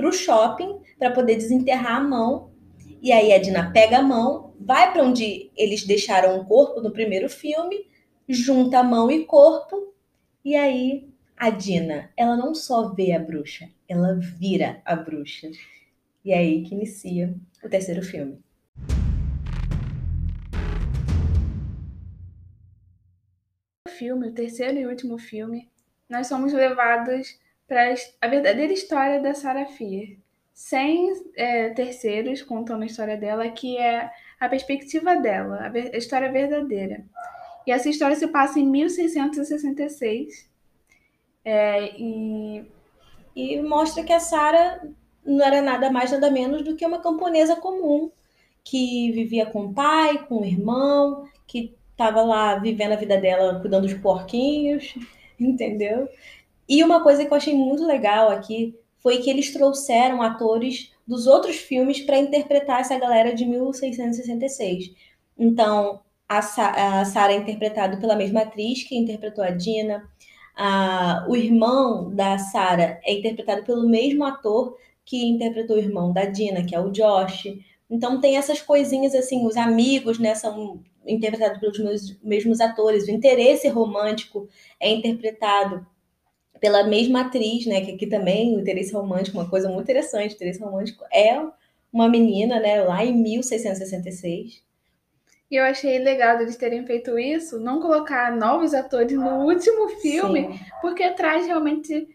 [0.00, 2.50] para o shopping para poder desenterrar a mão.
[3.02, 6.90] E aí a Dina pega a mão, vai para onde eles deixaram o corpo no
[6.90, 7.86] primeiro filme,
[8.26, 9.94] junta mão e corpo,
[10.42, 15.50] e aí a Dina, ela não só vê a bruxa, ela vira a bruxa.
[16.24, 18.38] E é aí que inicia o terceiro filme.
[23.86, 25.70] O filme, o terceiro e último filme,
[26.08, 27.38] nós somos levados
[27.70, 30.16] para a verdadeira história da Sarah Fier,
[30.52, 35.96] sem é, terceiros contando a história dela, que é a perspectiva dela, a, ver, a
[35.96, 37.04] história verdadeira.
[37.64, 40.50] E essa história se passa em 1666
[41.44, 42.64] é, e...
[43.36, 44.82] e mostra que a Sarah
[45.24, 48.10] não era nada mais nada menos do que uma camponesa comum
[48.64, 53.60] que vivia com o pai, com o irmão, que estava lá vivendo a vida dela,
[53.60, 54.92] cuidando dos porquinhos,
[55.38, 56.08] entendeu?
[56.70, 61.26] E uma coisa que eu achei muito legal aqui foi que eles trouxeram atores dos
[61.26, 64.92] outros filmes para interpretar essa galera de 1666.
[65.36, 70.08] Então, a, Sa a Sarah é interpretada pela mesma atriz que interpretou a Dina.
[71.28, 76.64] O irmão da Sarah é interpretado pelo mesmo ator que interpretou o irmão da Dina,
[76.64, 77.48] que é o Josh.
[77.90, 83.66] Então tem essas coisinhas assim, os amigos né, são interpretados pelos mesmos atores, o interesse
[83.66, 85.84] romântico é interpretado
[86.60, 87.80] pela mesma atriz, né?
[87.80, 91.40] Que aqui também o interesse romântico, uma coisa muito interessante, o interesse romântico é
[91.92, 92.82] uma menina, né?
[92.82, 94.62] Lá em 1666.
[95.50, 100.42] E eu achei legal eles terem feito isso, não colocar novos atores no último filme,
[100.42, 100.60] Sim.
[100.80, 102.06] porque traz realmente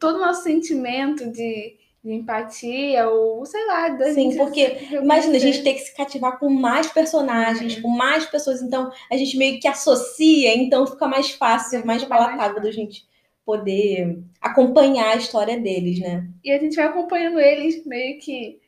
[0.00, 5.40] todo o nosso sentimento de, de empatia, ou sei lá, da Sim, porque imagina a
[5.40, 7.82] gente ter que se cativar com mais personagens, uhum.
[7.82, 12.62] com mais pessoas, então a gente meio que associa, então fica mais fácil, mais palatável
[12.62, 13.06] da gente
[13.48, 16.28] poder acompanhar a história deles, né?
[16.44, 18.60] E a gente vai acompanhando eles meio que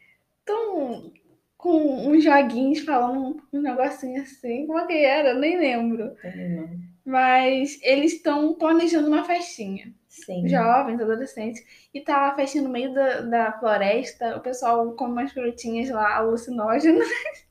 [0.43, 1.13] tão
[1.59, 4.67] com uns joguinhos falando um negocinho assim.
[4.67, 5.29] Como é que era?
[5.33, 6.13] Eu nem lembro.
[7.05, 9.93] Mas eles estão planejando uma festinha.
[10.09, 10.49] Sim.
[10.49, 11.63] Jovens, adolescentes.
[11.93, 16.17] E tá a festinha no meio da, da floresta, o pessoal com umas frutinhas lá
[16.17, 17.07] alucinógenas.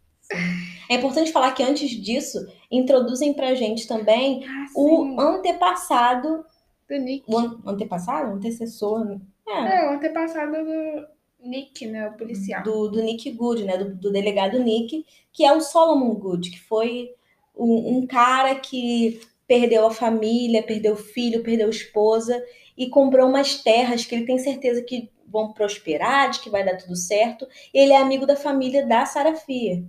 [0.88, 6.46] É importante falar que antes disso, introduzem pra gente também ah, o antepassado
[6.90, 7.24] do Nick.
[7.28, 8.32] O an antepassado?
[8.32, 9.06] O antecessor.
[9.06, 9.20] Né?
[9.48, 9.78] É.
[9.78, 11.08] é, o antepassado do
[11.48, 12.10] Nick, né?
[12.10, 12.64] O policial.
[12.64, 13.78] Do, do Nick Good, né?
[13.78, 17.12] Do, do delegado Nick, que é o Solomon Good, que foi
[17.56, 22.44] um, um cara que perdeu a família, perdeu o filho, perdeu a esposa
[22.78, 26.78] e comprou umas terras que ele tem certeza que vão prosperar, de que vai dar
[26.78, 27.48] tudo certo.
[27.74, 29.84] Ele é amigo da família da Sarafia.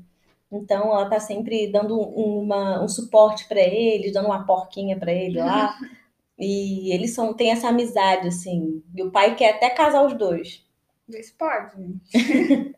[0.52, 5.38] Então ela tá sempre dando uma, um suporte para ele, dando uma porquinha para ele
[5.38, 5.76] lá.
[6.40, 8.82] E eles são, têm essa amizade, assim.
[8.96, 10.64] E o pai quer até casar os dois.
[11.06, 11.76] Vê pode.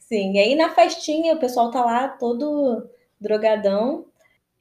[0.00, 2.88] Sim, e aí na festinha o pessoal tá lá todo
[3.20, 4.06] drogadão.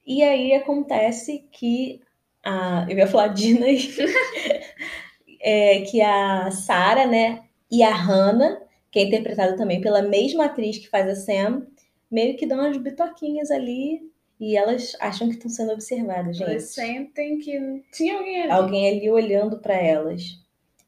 [0.06, 2.02] E aí acontece que
[2.44, 2.86] a.
[2.90, 3.68] Eu ia falar Dina
[5.40, 7.46] é, que a Sarah, né?
[7.72, 11.66] E a Hannah, que é interpretada também pela mesma atriz que faz a Sam,
[12.10, 14.11] meio que dão umas bitoquinhas ali
[14.42, 16.50] e elas acham que estão sendo observadas, gente.
[16.50, 18.52] Elas sentem que tinha alguém ali.
[18.52, 20.40] Alguém ali olhando para elas.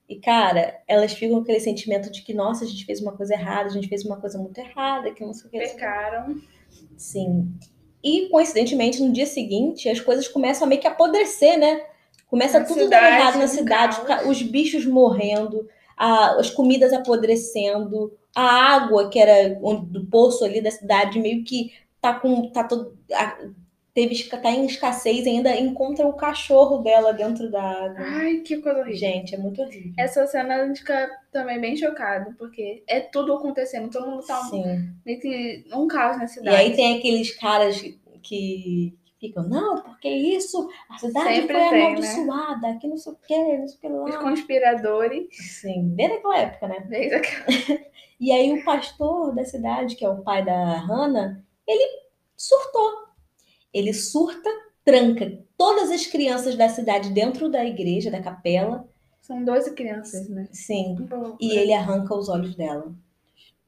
[0.10, 3.36] E, cara, elas ficam com aquele sentimento de que, nossa, a gente fez uma coisa
[3.36, 5.60] errada, a gente fez uma coisa muito errada, que não sei o que.
[5.60, 6.42] Pecaram.
[6.98, 7.54] Sim.
[8.04, 11.86] E, coincidentemente, no dia seguinte, as coisas começam a meio que apodrecer, né?
[12.26, 14.28] Começa na tudo cidade, dar errado na cidade, caos.
[14.28, 20.72] os bichos morrendo, a, as comidas apodrecendo, a água que era do poço ali da
[20.72, 21.72] cidade meio que
[22.04, 22.98] tá com tá todo
[23.94, 27.98] teve tá em escassez ainda encontra o cachorro dela dentro da água.
[28.00, 28.98] Ai, que coisa horrível.
[28.98, 29.94] Gente, é muito horrível.
[29.98, 34.42] Essa cena a gente fica também bem chocado, porque é tudo acontecendo, todo mundo tá
[34.46, 34.64] Sim.
[35.06, 36.58] meio que um caos na cidade.
[36.58, 37.80] E aí tem aqueles caras
[38.24, 41.86] que ficam, não, porque isso, a cidade Sempre foi tem, né?
[41.86, 42.78] amaldiçoada, né?
[42.82, 44.04] que não sei o que, não sei o que lá.
[44.06, 45.28] Os conspiradores.
[45.62, 46.86] Sim, desde aquela época, né?
[46.90, 47.46] Desde aquela...
[48.20, 51.88] e aí o pastor da cidade, que é o pai da Hannah, ele
[52.36, 52.92] surtou.
[53.74, 54.50] Ele surta,
[54.84, 58.88] tranca todas as crianças da cidade dentro da igreja, da capela.
[59.22, 60.48] São 12 crianças, né?
[60.52, 60.98] Sim.
[61.40, 62.94] e ele arranca os olhos dela.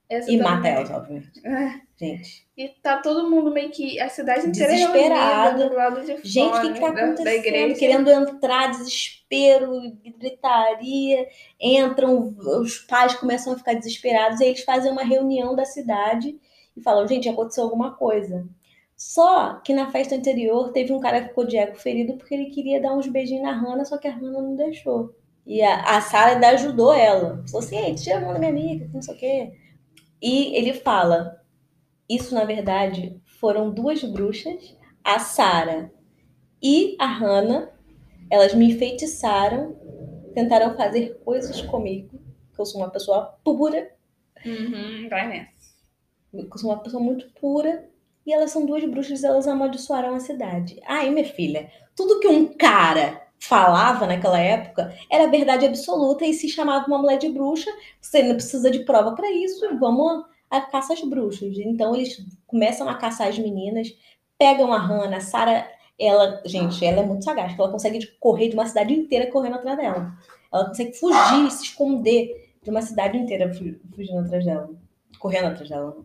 [0.07, 1.41] Essa e mata elas, obviamente.
[1.43, 1.81] É.
[1.97, 2.45] Gente.
[2.57, 3.99] E tá todo mundo meio que.
[3.99, 5.69] A cidade inteira desesperada.
[5.69, 7.75] do lado de Gente, o que, que tá acontecendo?
[7.77, 9.81] Querendo entrar, desespero,
[10.19, 11.25] gritaria.
[11.59, 14.41] Entram, os pais começam a ficar desesperados.
[14.41, 16.37] E eles fazem uma reunião da cidade
[16.75, 18.47] e falam: gente, aconteceu alguma coisa.
[18.95, 22.45] Só que na festa anterior teve um cara que ficou de eco ferido porque ele
[22.45, 25.13] queria dar uns beijinhos na Hannah, só que a Hannah não deixou.
[25.45, 27.43] E a, a Sarah ainda ajudou ela.
[27.47, 29.53] Falou assim: Ei, tira a mão da minha amiga, não sei o quê.
[30.21, 31.41] E ele fala:
[32.09, 35.91] Isso, na verdade, foram duas bruxas, a Sara
[36.61, 37.71] e a Hannah.
[38.27, 39.75] Elas me enfeitiçaram,
[40.33, 42.19] tentaram fazer coisas comigo,
[42.53, 43.91] que eu sou uma pessoa pura.
[44.43, 45.54] Uhum, vai nessa.
[46.37, 47.87] Eu sou uma pessoa muito pura.
[48.25, 50.81] E elas são duas bruxas elas amaldiçoaram a cidade.
[50.87, 56.49] Aí, minha filha, tudo que um cara falava naquela época era verdade absoluta e se
[56.49, 57.69] chamava uma mulher de bruxa.
[58.01, 61.57] Você não precisa de prova para isso vamos a caça às bruxas.
[61.57, 63.95] Então eles começam a caçar as meninas,
[64.37, 65.67] pegam a Hannah, a Sarah,
[65.99, 69.77] ela, gente, ela é muito sagaz, ela consegue correr de uma cidade inteira correndo atrás
[69.77, 70.13] dela.
[70.51, 74.69] Ela consegue fugir, se esconder de uma cidade inteira fugindo atrás dela,
[75.19, 75.97] correndo atrás dela.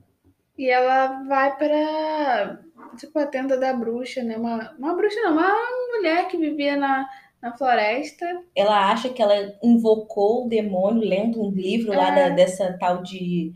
[0.61, 2.61] E ela vai para
[2.99, 4.37] tipo a tenda da bruxa, né?
[4.37, 5.55] Uma, uma bruxa não, uma
[5.97, 7.09] mulher que vivia na,
[7.41, 8.27] na floresta.
[8.55, 11.97] Ela acha que ela invocou o demônio lendo um livro é.
[11.97, 13.55] lá da, dessa tal de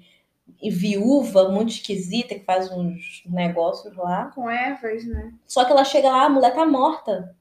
[0.71, 4.33] viúva muito esquisita que faz uns negócios lá.
[4.35, 5.35] Com ervas, né?
[5.47, 7.37] Só que ela chega lá, a mulher tá morta.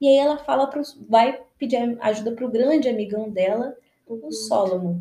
[0.00, 3.72] E aí ela fala pro, vai pedir ajuda pro grande amigão dela,
[4.04, 4.98] o Solomon.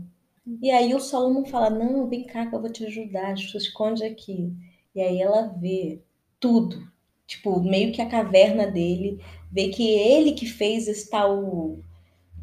[0.61, 4.03] E aí o Solomon fala: Não, vem cá que eu vou te ajudar, se esconde
[4.03, 4.53] aqui.
[4.93, 6.01] E aí ela vê
[6.39, 6.87] tudo.
[7.25, 9.19] Tipo, meio que a caverna dele,
[9.51, 11.79] vê que ele que fez esse tal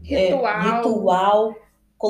[0.03, 0.46] ritual.
[0.46, 1.55] É, ritual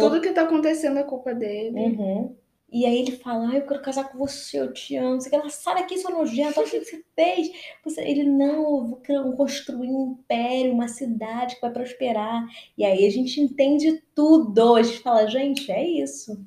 [0.09, 1.79] Tudo que tá acontecendo é culpa dele.
[1.79, 2.37] Uhum.
[2.73, 5.21] E aí ele fala, ah, eu quero casar com você, eu te amo.
[5.21, 7.51] Você quer sai daqui, sua nojenta, olha o que você fez.
[7.85, 8.01] Você...
[8.01, 12.47] Ele, não, eu vou construir um império, uma cidade que vai prosperar.
[12.79, 14.77] E aí a gente entende tudo.
[14.77, 16.43] A gente fala, gente, é isso.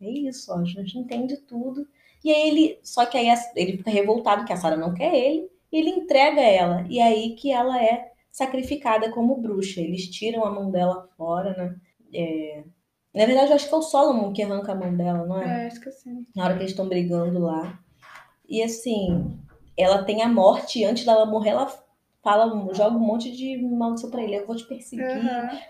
[0.00, 1.86] É isso, ó, a gente entende tudo.
[2.24, 5.48] E aí ele, só que aí ele fica revoltado que a Sara não quer ele,
[5.70, 6.84] e ele entrega ela.
[6.90, 9.80] E aí que ela é sacrificada como bruxa.
[9.80, 11.76] Eles tiram a mão dela fora, né?
[12.14, 12.64] É,
[13.14, 15.64] na verdade, eu acho que é o Solomon que arranca a mão dela, não é?
[15.64, 16.26] É, acho que sim.
[16.34, 17.78] Na hora que eles estão brigando lá.
[18.48, 19.38] E assim,
[19.76, 21.72] ela tem a morte, e antes dela morrer, ela
[22.22, 24.36] fala, joga um monte de maldição pra ele.
[24.36, 25.04] Eu vou te perseguir.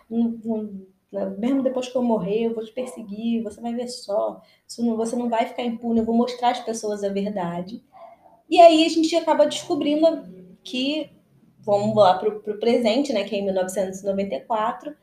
[0.08, 0.86] Uhum.
[1.38, 4.40] mesmo depois que eu morrer, eu vou te perseguir, você vai ver só.
[4.66, 4.82] Você
[5.16, 7.82] não vai ficar impune, eu vou mostrar às pessoas a verdade.
[8.48, 10.24] E aí a gente acaba descobrindo
[10.62, 11.10] que,
[11.60, 14.94] vamos lá pro, pro presente, né, que é em 1994,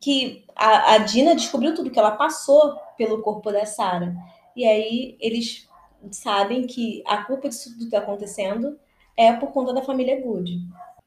[0.00, 4.14] que a, a Dina descobriu tudo que ela passou pelo corpo da Sarah.
[4.54, 5.68] E aí eles
[6.10, 8.78] sabem que a culpa disso tudo que está acontecendo
[9.16, 10.60] é por conta da família Good.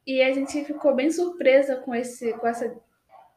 [0.06, 2.74] E a gente ficou bem surpresa com esse com essa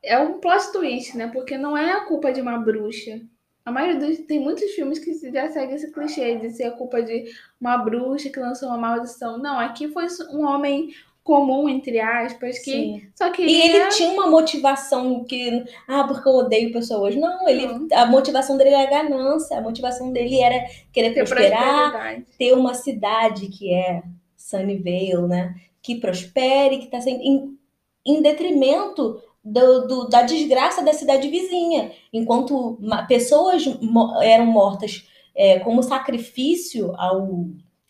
[0.04, 1.28] é um plot twist, né?
[1.28, 3.22] Porque não é a culpa de uma bruxa.
[3.66, 7.02] A maioria dos tem muitos filmes que já seguem esse clichê de ser a culpa
[7.02, 7.26] de
[7.60, 9.40] uma bruxa que lançou uma maldição.
[9.40, 10.94] Não, aqui foi um homem
[11.26, 13.02] comum, entre aspas, que Sim.
[13.16, 17.16] só que E ele tinha uma motivação que, ah, porque eu odeio pessoas.
[17.16, 17.88] Não, ele, Não.
[17.94, 20.64] a motivação dele era ganância, a motivação dele era
[20.94, 24.04] querer ter prosperar, ter uma cidade que é
[24.38, 25.56] Sunnyvale, né?
[25.82, 27.58] Que prospere, que está sempre em,
[28.06, 31.92] em detrimento do, do- da desgraça da cidade vizinha.
[32.14, 37.48] Enquanto pessoas mo- eram mortas é, como sacrifício ao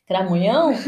[0.08, 0.72] Cramunhão,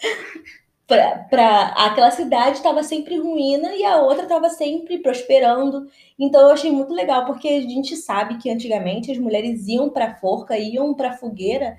[0.96, 5.86] para aquela cidade estava sempre em ruína e a outra estava sempre prosperando.
[6.18, 10.14] Então eu achei muito legal, porque a gente sabe que antigamente as mulheres iam para
[10.14, 11.78] forca, iam para fogueira,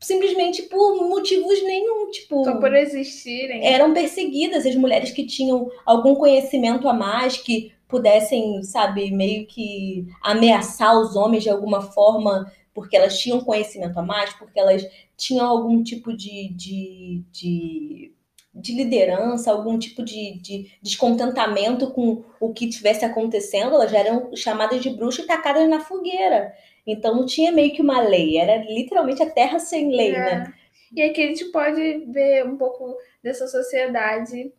[0.00, 3.66] simplesmente por motivos nenhum, tipo, Só por existirem.
[3.66, 10.06] eram perseguidas as mulheres que tinham algum conhecimento a mais, que pudessem, sabe, meio que
[10.22, 14.84] ameaçar os homens de alguma forma, porque elas tinham conhecimento a mais, porque elas
[15.16, 18.12] tinham algum tipo de, de, de,
[18.54, 24.34] de liderança, algum tipo de, de descontentamento com o que estivesse acontecendo, elas já eram
[24.36, 26.54] chamadas de bruxas e tacadas na fogueira.
[26.86, 30.54] Então não tinha meio que uma lei, era literalmente a terra sem lei, né?
[30.60, 30.64] É.
[30.94, 34.52] E aqui a gente pode ver um pouco dessa sociedade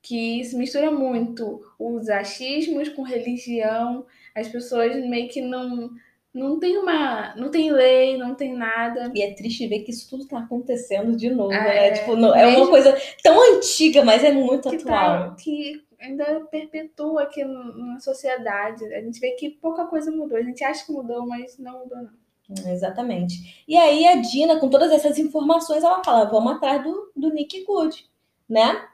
[0.00, 5.90] que se mistura muito os achismos com religião, as pessoas meio que não
[6.34, 9.12] não tem uma não tem lei, não tem nada.
[9.14, 11.88] E é triste ver que isso tudo tá acontecendo de novo, Ah, né?
[11.88, 11.90] é.
[11.92, 15.30] Tipo, não- é uma coisa tão antiga, mas é muito que, atual.
[15.30, 18.84] tá, que ainda perpetua aqui na sociedade.
[18.92, 20.36] A gente vê que pouca coisa mudou.
[20.36, 22.24] A gente acha que mudou, mas não mudou, não.
[22.70, 23.64] Exatamente.
[23.66, 27.64] E aí a Dina, com todas essas informações, ela fala: vamos atrás do, do Nick
[27.64, 28.04] Good,
[28.48, 28.86] né?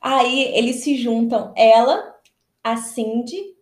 [0.00, 2.14] Aí eles se juntam, ela,
[2.62, 3.55] a Cindy,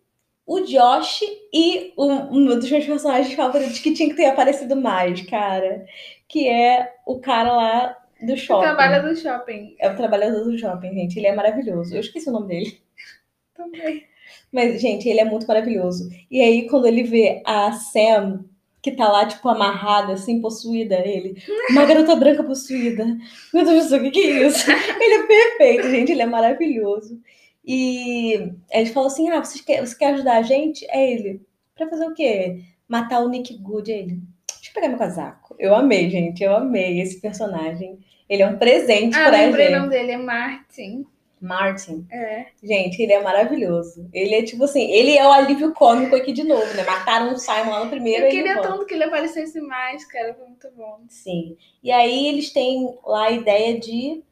[0.45, 1.21] o Josh
[1.51, 5.85] e um, um dos meus personagens favoritos que tinha que ter aparecido mais, cara.
[6.27, 8.61] Que é o cara lá do shopping.
[8.61, 11.17] trabalha no shopping É o trabalhador do shopping, gente.
[11.17, 11.95] Ele é maravilhoso.
[11.95, 12.79] Eu esqueci o nome dele.
[13.55, 14.05] também.
[14.51, 16.09] Mas, gente, ele é muito maravilhoso.
[16.29, 18.45] E aí, quando ele vê a Sam,
[18.81, 21.35] que tá lá, tipo, amarrada, assim, possuída, ele.
[21.71, 23.05] Uma garota branca possuída.
[23.53, 24.65] Meu Deus do céu, o que, que é isso?
[25.01, 27.19] Ele é perfeito, gente, ele é maravilhoso.
[27.65, 30.85] E ele falou assim: ah, você quer, você quer ajudar a gente?
[30.89, 31.41] É ele.
[31.75, 32.61] Pra fazer o quê?
[32.87, 34.19] Matar o Nick Good, é ele.
[34.47, 35.55] Deixa eu pegar meu casaco.
[35.57, 37.99] Eu amei, gente, eu amei esse personagem.
[38.29, 39.77] Ele é um presente Ah, pra lembrei o gente.
[39.79, 41.05] nome dele, é Martin.
[41.41, 42.07] Martin.
[42.11, 42.47] É.
[42.63, 44.09] Gente, ele é maravilhoso.
[44.13, 46.83] Ele é tipo assim, ele é o alívio cômico aqui de novo, né?
[46.83, 48.25] Mataram o Simon lá no primeiro.
[48.25, 50.33] Eu queria tanto que ele aparecesse mais, cara.
[50.33, 51.01] Foi muito bom.
[51.07, 51.55] Sim.
[51.83, 54.23] E aí eles têm lá a ideia de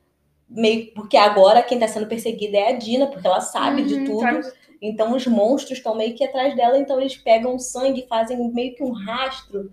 [0.53, 4.05] meio porque agora quem tá sendo perseguida é a Dina, porque ela sabe de Uhum,
[4.05, 4.19] tudo.
[4.19, 4.63] sabe de tudo.
[4.81, 8.83] Então os monstros estão meio que atrás dela, então eles pegam sangue, fazem meio que
[8.83, 9.71] um rastro.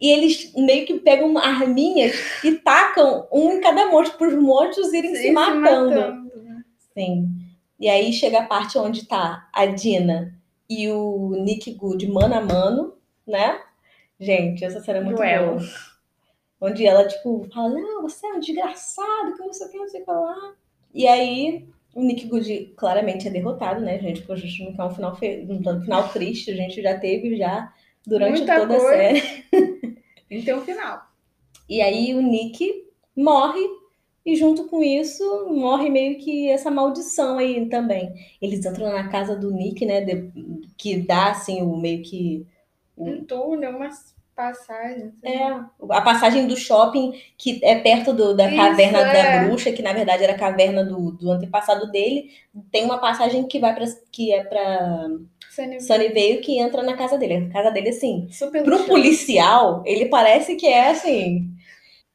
[0.00, 2.14] E eles meio que pegam arminhas
[2.44, 5.90] e tacam um em cada monstro para os monstros irem se, Se matando.
[5.90, 6.62] matando, né?
[6.94, 7.28] Sim.
[7.80, 10.34] E aí chega a parte onde tá a Dina
[10.68, 12.94] e o Nick Good mano a mano,
[13.26, 13.60] né?
[14.20, 15.56] Gente, essa cena é muito Duelo.
[15.58, 15.62] boa.
[16.60, 19.88] Onde ela, tipo, fala, não, você é um desgraçado, que não sei o que, não
[19.88, 20.54] sei o que lá.
[20.92, 24.20] E aí o Nick Good claramente é derrotado, né, gente?
[24.20, 25.46] Porque a gente não quer um final, fe...
[25.48, 27.72] um final triste, a gente já teve já
[28.06, 28.96] durante Muita toda a coisa.
[28.96, 29.20] série.
[30.28, 31.02] Tem que ter um final.
[31.68, 32.86] E aí o Nick
[33.16, 33.60] morre
[34.24, 38.12] e junto com isso morre meio que essa maldição aí também.
[38.40, 40.30] Eles entram na casa do Nick, né, de-
[40.76, 42.46] que dá assim o meio que
[42.96, 45.12] Um túnel, umas passagens.
[45.24, 45.42] é
[45.90, 49.44] a passagem do shopping que é perto do- da Isso, caverna da é.
[49.44, 52.30] bruxa, que na verdade era a caverna do, do antepassado dele.
[52.70, 55.08] Tem uma passagem que vai para que é para
[55.50, 55.80] Sunnyvale.
[55.82, 57.48] Sunnyvale que entra na casa dele.
[57.48, 61.50] A casa dele assim, Super Pro policial, ele parece que é assim.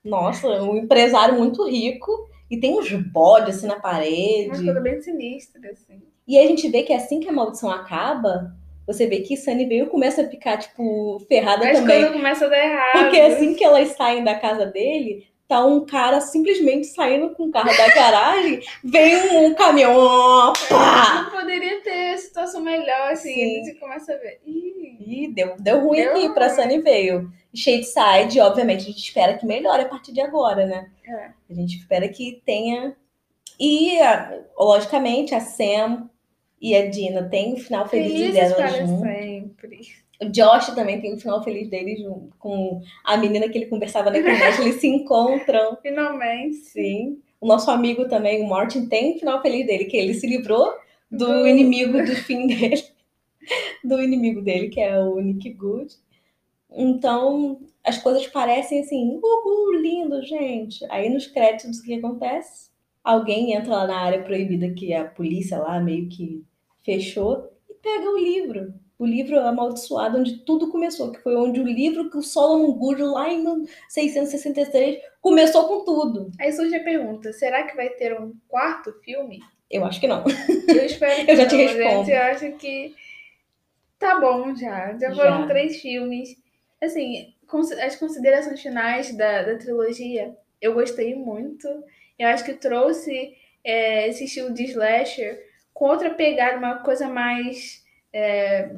[0.04, 2.12] Nossa, um empresário muito rico.
[2.52, 4.50] E tem uns bodes assim na Uma parede.
[4.64, 6.02] coisa bem sinistra, assim.
[6.28, 8.54] E a gente vê que assim que a maldição acaba,
[8.86, 11.96] você vê que Sunnyvale começa a ficar, tipo, ferrada As também.
[12.02, 13.00] coisas começam a dar errado.
[13.04, 17.52] Porque assim que elas saem da casa dele, tá um cara simplesmente saindo com o
[17.52, 21.24] carro da garagem, vem um caminhão, ó, pá!
[21.24, 23.34] Não poderia ter situação melhor, assim.
[23.34, 23.62] Sim.
[23.62, 24.40] A gente começa a ver.
[24.46, 24.74] Ih,
[25.06, 26.56] Ih, deu, deu ruim Deu aqui pra ruim.
[26.56, 27.28] Sunnyvale.
[27.54, 30.90] E Shadeside, obviamente, a gente espera que melhore a partir de agora, né?
[31.08, 31.30] É.
[31.50, 32.96] A gente espera que tenha.
[33.60, 36.10] E, a- logicamente, a Sam
[36.64, 39.02] e a Dina têm o final feliz felizes dela para junto.
[39.04, 39.80] sempre.
[40.22, 44.10] O Josh também tem o final feliz dele junto com a menina que ele conversava
[44.10, 44.62] na internet.
[44.62, 46.56] Eles se encontram, Finalmente.
[46.56, 47.20] sim.
[47.42, 50.72] O nosso amigo também, o Martin, tem o final feliz dele, que ele se livrou
[51.12, 52.82] do Do- inimigo do fim dele.
[53.84, 55.94] Do inimigo dele, que é o Nick Good.
[56.72, 60.86] Então, as coisas parecem assim, uhul, lindo, gente.
[60.90, 62.72] Aí nos créditos, o que acontece?
[63.04, 66.42] alguém entra lá na área proibida que a polícia lá meio que
[66.84, 68.74] fechou e pega o livro.
[69.00, 73.02] O livro amaldiçoado, onde tudo começou, que foi onde o livro que o Solomon Gould,
[73.02, 76.32] lá em 1663, começou com tudo.
[76.40, 79.40] Aí surge a pergunta: será que vai ter um quarto filme?
[79.70, 80.24] Eu acho que não.
[80.68, 82.06] Eu espero que Eu já não, te respondo.
[82.06, 82.12] gente.
[82.12, 82.96] Eu acho que
[83.98, 84.98] tá bom já.
[84.98, 85.48] Já foram Já.
[85.48, 86.38] três filmes.
[86.82, 87.34] Assim,
[87.82, 91.68] as considerações finais da, da trilogia, eu gostei muito.
[92.20, 95.42] Eu acho que trouxe é, esse estilo de slasher
[95.84, 98.74] com outra pegada, uma coisa mais é,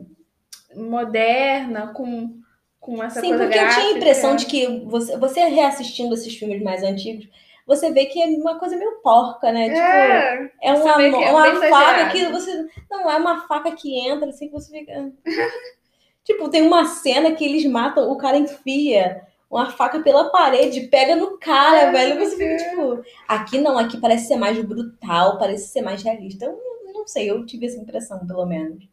[0.75, 2.39] moderna, com,
[2.79, 3.97] com essa Sim, coisa porque eu tinha a gráfica.
[3.97, 7.27] impressão de que você, você reassistindo esses filmes mais antigos,
[7.67, 9.69] você vê que é uma coisa meio porca, né?
[9.73, 12.11] Tipo, É, É uma, que é uma faca exagerado.
[12.11, 12.67] que você.
[12.89, 15.11] Não, é uma faca que entra, assim, que você fica.
[16.23, 21.15] tipo, tem uma cena que eles matam, o cara enfia uma faca pela parede, pega
[21.15, 22.19] no cara, É, velho.
[22.19, 22.57] Você é.
[22.57, 23.03] fica, tipo.
[23.27, 26.45] Aqui não, aqui parece ser mais brutal, parece ser mais realista.
[26.45, 26.74] Eu
[27.05, 28.83] não, sei, eu tive essa impressão, pelo menos.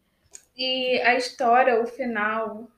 [0.54, 2.68] E a história, o final,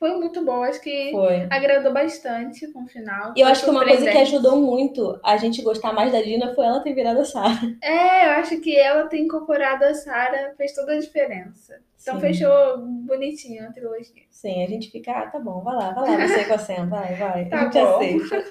[0.00, 0.64] foi muito bom.
[0.64, 1.46] Acho que Foi.
[1.48, 3.32] agradou bastante com o final.
[3.36, 6.52] E eu acho que uma coisa que ajudou muito a gente gostar mais da Dina
[6.54, 7.60] foi ela ter virado a Sarah.
[7.80, 11.80] É, eu acho que ela ter incorporado a Sarah fez toda a diferença.
[12.02, 12.20] Então Sim.
[12.20, 14.24] fechou bonitinho a trilogia.
[14.28, 16.88] Sim, a gente fica, ah, tá bom, vai lá, vai lá, você com a Sam,
[16.88, 17.48] vai, vai.
[17.48, 17.96] Tá a gente bom.
[17.96, 18.44] aceita.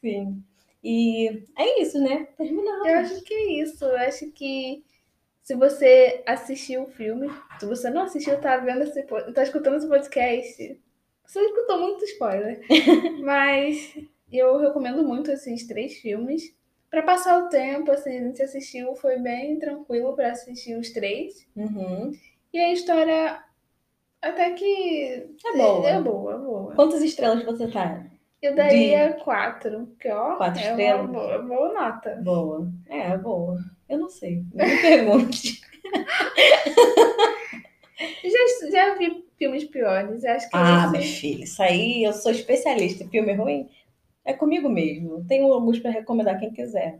[0.00, 0.42] Sim.
[0.82, 2.28] E é isso, né?
[2.38, 2.88] Terminamos.
[2.88, 3.84] Eu acho que é isso.
[3.84, 4.84] Eu acho que
[5.46, 7.30] se você assistiu o filme,
[7.60, 9.00] se você não assistiu, tá vendo esse
[9.32, 10.80] tá escutando esse podcast,
[11.24, 12.60] você escutou muito spoiler.
[13.22, 13.96] Mas
[14.32, 16.52] eu recomendo muito esses três filmes.
[16.90, 21.46] Pra passar o tempo, assim, a gente assistiu, foi bem tranquilo pra assistir os três.
[21.54, 22.10] Uhum.
[22.52, 23.40] E a história
[24.20, 25.88] até que É boa.
[25.88, 26.74] é boa, é boa.
[26.74, 28.04] Quantas estrelas você tá?
[28.42, 31.08] Eu daria quatro, que ó, Quatro é estrelas?
[31.08, 32.20] uma boa, boa nota.
[32.20, 32.68] Boa.
[32.88, 33.58] É, boa.
[33.88, 34.42] Eu não sei.
[34.54, 35.60] Não me pergunte.
[37.98, 43.04] Já, já vi filmes piores, acho que ah, minha filha, isso aí eu sou especialista
[43.04, 43.68] em filme ruim.
[44.24, 45.24] É comigo mesmo.
[45.26, 46.98] Tenho alguns pra recomendar quem quiser.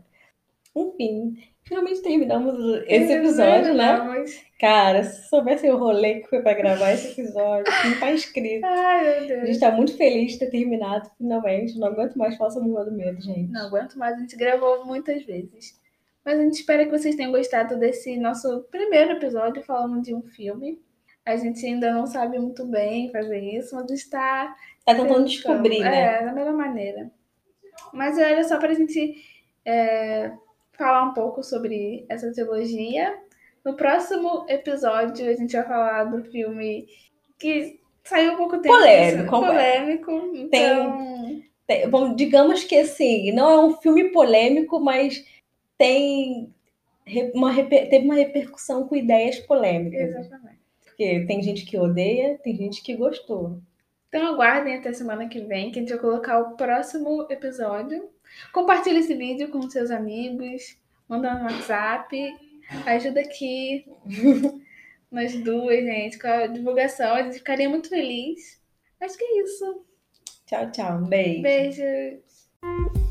[0.75, 2.55] Enfim, finalmente terminamos
[2.87, 4.25] esse episódio, né?
[4.59, 8.63] Cara, se soubessem o rolê que foi pra gravar esse episódio, não tá escrito.
[8.65, 9.47] Ai, meu A Deus.
[9.47, 11.77] gente tá muito feliz de ter terminado, finalmente.
[11.77, 13.51] Não aguento mais o Rua do Medo, gente.
[13.51, 15.77] Não aguento mais, a gente gravou muitas vezes.
[16.27, 20.21] Mas a gente espera que vocês tenham gostado desse nosso primeiro episódio falando de um
[20.21, 20.77] filme.
[21.25, 24.53] A gente ainda não sabe muito bem fazer isso, mas está
[24.85, 26.17] Tá tentando descobrir, né?
[26.17, 27.09] É, da melhor maneira.
[27.93, 29.15] Mas era só pra gente
[29.63, 30.33] é,
[30.73, 33.17] falar um pouco sobre essa trilogia.
[33.63, 36.87] No próximo episódio, a gente vai falar do filme
[37.39, 38.75] que saiu há pouco tempo.
[38.75, 40.11] Polêmico, Polêmico.
[40.33, 45.23] Então, Tem- bom, digamos que assim, não é um filme polêmico, mas
[45.77, 46.53] tem
[47.33, 50.09] uma, teve uma repercussão com ideias polêmicas.
[50.09, 50.57] exatamente.
[50.83, 53.61] Porque tem gente que odeia, tem gente que gostou.
[54.09, 58.09] Então aguardem até semana que vem, que a gente vai colocar o próximo episódio.
[58.51, 62.35] Compartilhe esse vídeo com seus amigos, manda no WhatsApp,
[62.85, 63.85] ajuda aqui
[65.11, 67.13] nós duas, gente, com a divulgação.
[67.13, 68.61] A gente ficaria muito feliz.
[68.99, 69.85] Acho que é isso.
[70.45, 70.97] Tchau, tchau.
[70.97, 71.41] Um beijo.
[71.41, 73.06] Beijos.